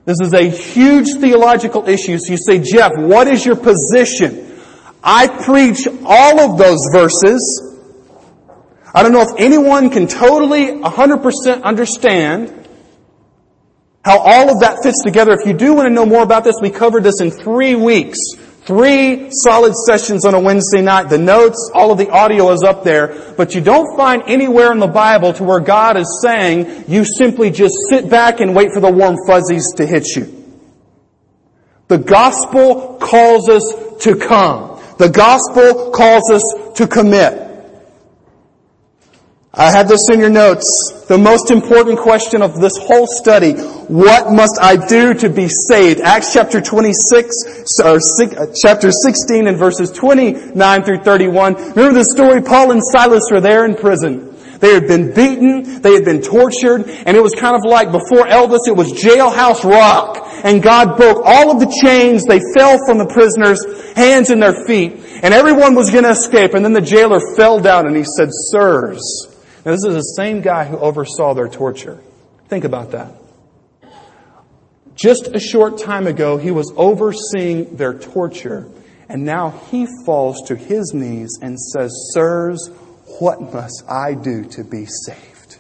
This 0.07 0.17
is 0.23 0.33
a 0.33 0.49
huge 0.49 1.21
theological 1.21 1.87
issue. 1.87 2.17
So 2.17 2.33
you 2.33 2.39
say, 2.39 2.59
Jeff, 2.61 2.93
what 2.97 3.29
is 3.29 3.45
your 3.45 3.57
position? 3.57 4.59
I 5.05 5.29
preach 5.29 5.87
all 6.05 6.41
of 6.41 6.57
those 6.57 6.81
verses. 6.93 7.77
I 8.95 9.03
don't 9.03 9.13
know 9.13 9.21
if 9.21 9.39
anyone 9.39 9.91
can 9.91 10.09
totally 10.09 10.67
100% 10.67 11.63
understand 11.63 12.60
how 14.05 14.19
all 14.19 14.51
of 14.51 14.61
that 14.61 14.83
fits 14.83 15.03
together. 15.05 15.33
If 15.33 15.47
you 15.47 15.53
do 15.53 15.75
want 15.75 15.87
to 15.87 15.93
know 15.93 16.07
more 16.07 16.23
about 16.23 16.45
this, 16.45 16.57
we 16.61 16.71
covered 16.71 17.03
this 17.03 17.21
in 17.21 17.31
three 17.31 17.75
weeks. 17.75 18.19
Three 18.63 19.31
solid 19.31 19.75
sessions 19.75 20.25
on 20.25 20.35
a 20.35 20.41
Wednesday 20.41 20.81
night. 20.81 21.09
The 21.09 21.19
notes, 21.19 21.71
all 21.75 21.91
of 21.91 21.99
the 21.99 22.09
audio 22.11 22.51
is 22.53 22.63
up 22.63 22.85
there, 22.85 23.35
but 23.37 23.55
you 23.55 23.61
don't 23.61 23.97
find 23.97 24.23
anywhere 24.27 24.71
in 24.71 24.79
the 24.79 24.87
Bible 24.87 25.33
to 25.33 25.45
where 25.45 25.61
God 25.61 25.97
is 25.97 26.21
saying 26.23 26.85
you 26.87 27.05
simply 27.05 27.51
just 27.51 27.75
sit 27.89 28.09
back 28.09 28.41
and 28.41 28.55
wait 28.55 28.73
for 28.73 28.81
the 28.81 28.91
warm 28.91 29.17
fuzzies 29.27 29.73
to 29.77 29.87
hit 29.87 30.07
you. 30.15 30.37
The 31.89 31.99
gospel 31.99 32.99
calls 33.01 33.49
us 33.49 33.75
to 34.05 34.15
come. 34.15 34.81
The 34.99 35.09
gospel 35.09 35.91
calls 35.91 36.31
us 36.31 36.77
to 36.77 36.87
commit. 36.87 37.50
I 39.53 39.73
have 39.73 39.89
this 39.89 40.09
in 40.13 40.21
your 40.21 40.31
notes. 40.31 41.07
The 41.09 41.19
most 41.19 41.51
important 41.51 41.99
question 41.99 42.41
of 42.41 42.61
this 42.61 42.79
whole 42.79 43.09
study, 43.09 43.55
what 43.55 44.33
must 44.33 44.57
I 44.63 44.77
do 44.77 45.13
to 45.15 45.29
be 45.29 45.49
saved? 45.49 46.01
Acts 46.01 46.33
chapter 46.33 46.61
26, 46.61 47.81
or 47.83 47.97
uh, 47.97 48.47
chapter 48.55 48.93
16 48.93 49.49
and 49.49 49.57
verses 49.57 49.91
29 49.91 50.85
through 50.85 51.03
31. 51.03 51.55
Remember 51.55 51.93
the 51.95 52.05
story? 52.05 52.43
Paul 52.43 52.71
and 52.71 52.81
Silas 52.93 53.29
were 53.33 53.41
there 53.41 53.65
in 53.65 53.75
prison. 53.75 54.37
They 54.61 54.73
had 54.73 54.87
been 54.87 55.13
beaten, 55.13 55.83
they 55.83 55.95
had 55.95 56.05
been 56.05 56.23
tortured, 56.23 56.89
and 56.89 57.17
it 57.17 57.23
was 57.23 57.35
kind 57.35 57.57
of 57.57 57.63
like 57.65 57.91
before 57.91 58.27
Elvis, 58.27 58.69
it 58.69 58.77
was 58.77 58.93
jailhouse 58.93 59.65
rock. 59.65 60.29
And 60.45 60.63
God 60.63 60.97
broke 60.97 61.23
all 61.25 61.51
of 61.51 61.59
the 61.59 61.77
chains, 61.83 62.25
they 62.25 62.41
fell 62.55 62.79
from 62.87 62.99
the 62.99 63.07
prisoners' 63.07 63.65
hands 63.97 64.31
and 64.31 64.41
their 64.41 64.65
feet, 64.65 64.93
and 65.25 65.35
everyone 65.35 65.75
was 65.75 65.91
gonna 65.91 66.11
escape, 66.11 66.55
and 66.55 66.65
then 66.65 66.73
the 66.73 66.81
jailer 66.81 67.21
fell 67.37 67.59
down 67.59 67.87
and 67.87 67.97
he 67.97 68.05
said, 68.05 68.29
Sirs, 68.31 69.30
now 69.65 69.73
this 69.73 69.85
is 69.85 69.95
the 69.95 70.15
same 70.17 70.41
guy 70.41 70.65
who 70.65 70.79
oversaw 70.79 71.35
their 71.35 71.49
torture. 71.49 72.01
Think 72.49 72.65
about 72.65 72.93
that. 72.93 73.15
Just 74.95 75.29
a 75.29 75.41
short 75.41 75.79
time 75.79 76.07
ago, 76.07 76.37
he 76.37 76.51
was 76.51 76.73
overseeing 76.77 77.77
their 77.77 77.95
torture, 77.95 78.69
and 79.09 79.25
now 79.25 79.51
he 79.71 79.87
falls 80.05 80.43
to 80.49 80.57
his 80.57 80.93
knees 80.93 81.39
and 81.41 81.59
says, 81.59 81.91
Sirs, 82.13 82.69
what 83.19 83.41
must 83.41 83.85
I 83.89 84.15
do 84.15 84.45
to 84.45 84.65
be 84.65 84.87
saved? 84.87 85.57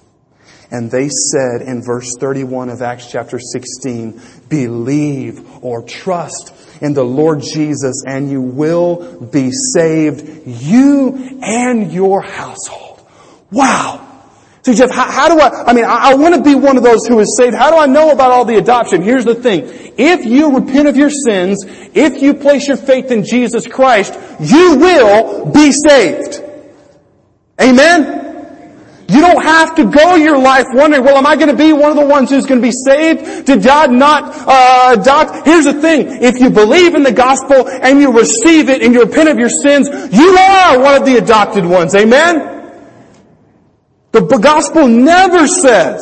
And 0.71 0.91
they 0.91 1.09
said 1.09 1.63
in 1.63 1.83
verse 1.83 2.15
31 2.19 2.69
of 2.69 2.81
Acts 2.81 3.11
chapter 3.11 3.39
16, 3.39 4.21
believe 4.49 5.65
or 5.65 5.83
trust 5.83 6.55
in 6.81 6.95
the 6.95 7.05
Lord 7.05 7.41
Jesus 7.41 8.05
and 8.07 8.31
you 8.31 8.41
will 8.41 9.21
be 9.21 9.51
saved, 9.75 10.47
you 10.47 11.39
and 11.43 11.93
your 11.93 12.23
household. 12.23 13.05
Wow. 13.51 13.89
So 14.62 14.75
Jeff, 14.75 14.90
how, 14.90 15.11
how 15.11 15.29
do 15.29 15.40
I, 15.40 15.64
I 15.70 15.73
mean, 15.73 15.87
I, 15.87 16.11
I 16.11 16.14
want 16.14 16.35
to 16.35 16.42
be 16.42 16.55
one 16.55 16.77
of 16.77 16.83
those 16.83 17.07
who 17.07 17.18
is 17.20 17.37
saved. 17.37 17.55
How 17.55 17.70
do 17.70 17.77
I 17.77 17.87
know 17.87 18.11
about 18.11 18.31
all 18.31 18.44
the 18.44 18.57
adoption? 18.57 19.03
Here's 19.03 19.25
the 19.25 19.35
thing. 19.35 19.62
If 19.96 20.27
you 20.27 20.55
repent 20.55 20.87
of 20.87 20.96
your 20.96 21.11
sins, 21.11 21.64
if 21.94 22.20
you 22.23 22.35
place 22.35 22.68
your 22.68 22.77
faith 22.77 23.11
in 23.11 23.25
Jesus 23.25 23.66
Christ, 23.66 24.18
you 24.38 24.77
will 24.77 25.46
be 25.51 25.73
saved. 25.73 26.42
Amen? 27.61 28.20
You 29.09 29.20
don't 29.23 29.42
have 29.42 29.75
to 29.77 29.87
go 29.87 30.14
your 30.14 30.38
life 30.38 30.66
wondering, 30.73 31.05
well, 31.05 31.16
am 31.16 31.27
I 31.27 31.35
going 31.35 31.49
to 31.49 31.57
be 31.57 31.73
one 31.73 31.90
of 31.90 31.96
the 31.96 32.07
ones 32.07 32.31
who's 32.31 32.46
going 32.46 32.61
to 32.61 32.66
be 32.66 32.73
saved? 32.73 33.46
Did 33.46 33.64
God 33.64 33.90
not 33.90 34.25
uh, 34.46 35.01
adopt? 35.01 35.46
Here's 35.46 35.64
the 35.64 35.81
thing. 35.81 36.23
If 36.23 36.38
you 36.38 36.49
believe 36.49 36.94
in 36.94 37.03
the 37.03 37.12
gospel 37.12 37.66
and 37.66 37.99
you 37.99 38.12
receive 38.12 38.68
it 38.68 38.83
and 38.83 38.94
you 38.94 39.03
repent 39.03 39.29
of 39.31 39.38
your 39.38 39.49
sins, 39.49 39.88
you 40.12 40.37
are 40.37 40.79
one 40.79 40.94
of 40.94 41.05
the 41.05 41.16
adopted 41.16 41.64
ones. 41.64 41.94
Amen? 41.94 42.60
The 44.12 44.38
gospel 44.42 44.88
never 44.88 45.46
says 45.46 46.01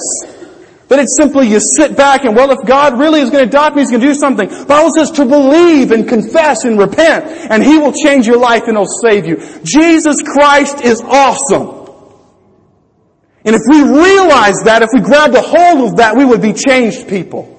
that 0.89 0.99
it's 0.99 1.17
simply 1.17 1.49
you 1.49 1.61
sit 1.61 1.97
back 1.97 2.25
and, 2.25 2.35
well, 2.35 2.51
if 2.51 2.67
God 2.67 2.99
really 2.99 3.21
is 3.21 3.29
going 3.31 3.45
to 3.45 3.49
adopt 3.49 3.77
me, 3.77 3.83
He's 3.83 3.91
going 3.91 4.01
to 4.01 4.07
do 4.07 4.15
something. 4.15 4.49
The 4.49 4.65
Bible 4.65 4.91
says 4.93 5.11
to 5.13 5.27
believe 5.27 5.93
and 5.93 6.09
confess 6.09 6.65
and 6.65 6.79
repent, 6.79 7.27
and 7.51 7.63
He 7.63 7.79
will 7.79 7.93
change 7.93 8.27
your 8.27 8.39
life 8.39 8.63
and 8.67 8.77
He'll 8.77 8.87
save 8.87 9.27
you. 9.27 9.37
Jesus 9.63 10.23
Christ 10.23 10.81
is 10.81 11.03
awesome. 11.03 11.77
And 13.45 13.55
if 13.55 13.63
we 13.69 13.83
realize 13.83 14.63
that, 14.65 14.83
if 14.83 14.89
we 14.93 15.01
grabbed 15.01 15.35
a 15.35 15.43
hold 15.43 15.91
of 15.91 15.97
that, 15.99 16.17
we 16.17 16.25
would 16.25 16.43
be 16.43 16.55
changed 16.55 17.09
people. 17.09 17.55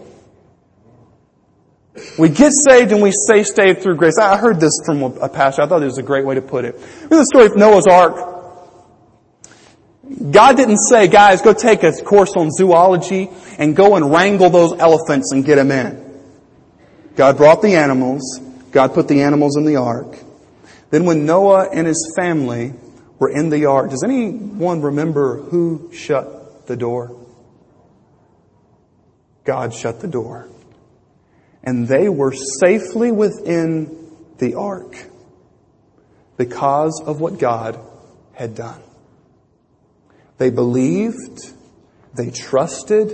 We 2.17 2.29
get 2.29 2.53
saved 2.53 2.91
and 2.91 3.01
we 3.01 3.11
stay 3.11 3.43
saved 3.43 3.81
through 3.81 3.95
grace. 3.95 4.17
I 4.17 4.37
heard 4.37 4.59
this 4.59 4.79
from 4.85 5.03
a 5.03 5.29
pastor. 5.29 5.61
I 5.61 5.67
thought 5.67 5.81
it 5.81 5.85
was 5.85 5.97
a 5.97 6.03
great 6.03 6.25
way 6.25 6.35
to 6.35 6.41
put 6.41 6.65
it. 6.65 6.75
Remember 6.75 7.17
the 7.17 7.25
story 7.25 7.45
of 7.45 7.55
Noah's 7.55 7.87
Ark? 7.87 8.38
God 10.09 10.57
didn't 10.57 10.79
say, 10.79 11.07
guys, 11.07 11.41
go 11.41 11.53
take 11.53 11.83
a 11.83 11.91
course 11.91 12.33
on 12.35 12.49
zoology 12.51 13.29
and 13.57 13.75
go 13.75 13.95
and 13.95 14.11
wrangle 14.11 14.49
those 14.49 14.73
elephants 14.79 15.31
and 15.31 15.45
get 15.45 15.55
them 15.55 15.71
in. 15.71 16.21
God 17.15 17.37
brought 17.37 17.61
the 17.61 17.75
animals. 17.75 18.39
God 18.71 18.93
put 18.93 19.07
the 19.07 19.21
animals 19.21 19.55
in 19.55 19.65
the 19.65 19.75
ark. 19.75 20.17
Then 20.89 21.05
when 21.05 21.25
Noah 21.25 21.69
and 21.71 21.85
his 21.85 22.11
family 22.17 22.73
were 23.19 23.29
in 23.29 23.49
the 23.49 23.65
ark, 23.65 23.91
does 23.91 24.03
anyone 24.03 24.81
remember 24.81 25.37
who 25.37 25.91
shut 25.93 26.65
the 26.65 26.75
door? 26.75 27.15
God 29.43 29.73
shut 29.73 30.01
the 30.01 30.07
door. 30.07 30.47
And 31.63 31.87
they 31.87 32.09
were 32.09 32.33
safely 32.33 33.11
within 33.11 33.95
the 34.37 34.55
ark 34.55 34.95
because 36.37 37.03
of 37.05 37.19
what 37.19 37.37
God 37.37 37.79
had 38.33 38.55
done. 38.55 38.81
They 40.39 40.49
believed, 40.49 41.53
they 42.15 42.31
trusted, 42.31 43.11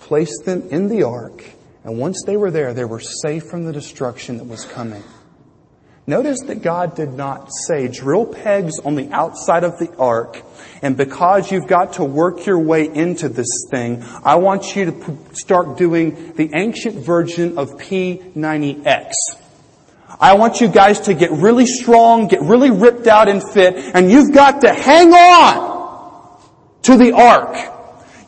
placed 0.00 0.44
them 0.44 0.68
in 0.70 0.88
the 0.88 1.02
ark, 1.02 1.44
and 1.84 1.98
once 1.98 2.22
they 2.24 2.36
were 2.36 2.52
there, 2.52 2.72
they 2.72 2.84
were 2.84 3.00
safe 3.00 3.44
from 3.44 3.64
the 3.64 3.72
destruction 3.72 4.38
that 4.38 4.44
was 4.44 4.64
coming. 4.64 5.02
Notice 6.06 6.40
that 6.42 6.62
God 6.62 6.94
did 6.94 7.12
not 7.12 7.50
say, 7.66 7.88
drill 7.88 8.26
pegs 8.26 8.78
on 8.80 8.94
the 8.94 9.10
outside 9.10 9.64
of 9.64 9.78
the 9.78 9.92
ark, 9.96 10.42
and 10.82 10.96
because 10.96 11.50
you've 11.50 11.66
got 11.66 11.94
to 11.94 12.04
work 12.04 12.46
your 12.46 12.58
way 12.58 12.86
into 12.86 13.28
this 13.28 13.66
thing, 13.70 14.04
I 14.24 14.36
want 14.36 14.76
you 14.76 14.86
to 14.86 15.18
start 15.32 15.78
doing 15.78 16.34
the 16.34 16.50
ancient 16.54 16.94
version 16.96 17.58
of 17.58 17.72
P90X. 17.72 19.12
I 20.20 20.34
want 20.34 20.60
you 20.60 20.68
guys 20.68 21.00
to 21.00 21.14
get 21.14 21.32
really 21.32 21.66
strong, 21.66 22.28
get 22.28 22.42
really 22.42 22.70
ripped 22.70 23.08
out 23.08 23.28
and 23.28 23.42
fit, 23.42 23.74
and 23.94 24.10
you've 24.10 24.32
got 24.32 24.60
to 24.60 24.72
hang 24.72 25.12
on 25.12 25.69
to 26.82 26.96
the 26.96 27.12
ark. 27.12 27.56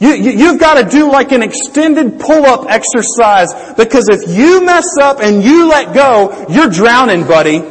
You, 0.00 0.14
you, 0.14 0.46
have 0.46 0.58
got 0.58 0.82
to 0.82 0.90
do 0.90 1.10
like 1.12 1.30
an 1.30 1.42
extended 1.42 2.18
pull-up 2.18 2.68
exercise 2.68 3.74
because 3.74 4.08
if 4.08 4.36
you 4.36 4.64
mess 4.64 4.96
up 5.00 5.20
and 5.20 5.44
you 5.44 5.68
let 5.68 5.94
go, 5.94 6.46
you're 6.48 6.68
drowning, 6.68 7.24
buddy. 7.24 7.62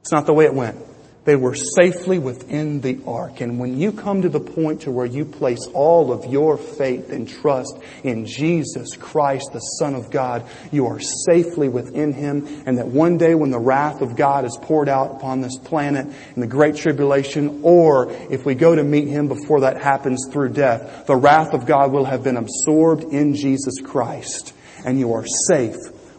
It's 0.00 0.12
not 0.12 0.24
the 0.24 0.32
way 0.32 0.46
it 0.46 0.54
went. 0.54 0.85
They 1.26 1.34
were 1.34 1.56
safely 1.56 2.20
within 2.20 2.80
the 2.80 3.00
ark. 3.04 3.40
And 3.40 3.58
when 3.58 3.78
you 3.78 3.90
come 3.90 4.22
to 4.22 4.28
the 4.28 4.40
point 4.40 4.82
to 4.82 4.92
where 4.92 5.04
you 5.04 5.24
place 5.24 5.66
all 5.74 6.12
of 6.12 6.24
your 6.24 6.56
faith 6.56 7.10
and 7.10 7.28
trust 7.28 7.76
in 8.04 8.26
Jesus 8.26 8.94
Christ, 8.96 9.50
the 9.52 9.58
Son 9.58 9.96
of 9.96 10.10
God, 10.12 10.46
you 10.70 10.86
are 10.86 11.00
safely 11.00 11.68
within 11.68 12.12
Him. 12.12 12.62
And 12.64 12.78
that 12.78 12.86
one 12.86 13.18
day 13.18 13.34
when 13.34 13.50
the 13.50 13.58
wrath 13.58 14.02
of 14.02 14.14
God 14.14 14.44
is 14.44 14.56
poured 14.62 14.88
out 14.88 15.16
upon 15.16 15.40
this 15.40 15.58
planet 15.58 16.06
in 16.36 16.40
the 16.40 16.46
great 16.46 16.76
tribulation, 16.76 17.60
or 17.64 18.12
if 18.30 18.46
we 18.46 18.54
go 18.54 18.76
to 18.76 18.84
meet 18.84 19.08
Him 19.08 19.26
before 19.26 19.62
that 19.62 19.82
happens 19.82 20.28
through 20.30 20.50
death, 20.50 21.06
the 21.08 21.16
wrath 21.16 21.54
of 21.54 21.66
God 21.66 21.90
will 21.90 22.04
have 22.04 22.22
been 22.22 22.36
absorbed 22.36 23.02
in 23.02 23.34
Jesus 23.34 23.80
Christ. 23.84 24.54
And 24.84 24.96
you 25.00 25.14
are 25.14 25.26
safe 25.48 25.74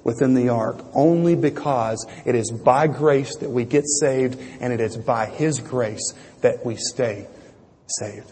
within 0.07 0.33
the 0.33 0.47
ark 0.47 0.79
only 0.93 1.35
because 1.35 2.07
it 2.25 2.33
is 2.33 2.49
by 2.49 2.87
grace 2.87 3.35
that 3.35 3.49
we 3.51 3.65
get 3.65 3.83
saved 3.85 4.39
and 4.61 4.71
it 4.71 4.79
is 4.79 4.95
by 4.95 5.25
His 5.25 5.59
grace 5.59 6.13
that 6.41 6.65
we 6.65 6.77
stay 6.77 7.27
saved. 7.99 8.31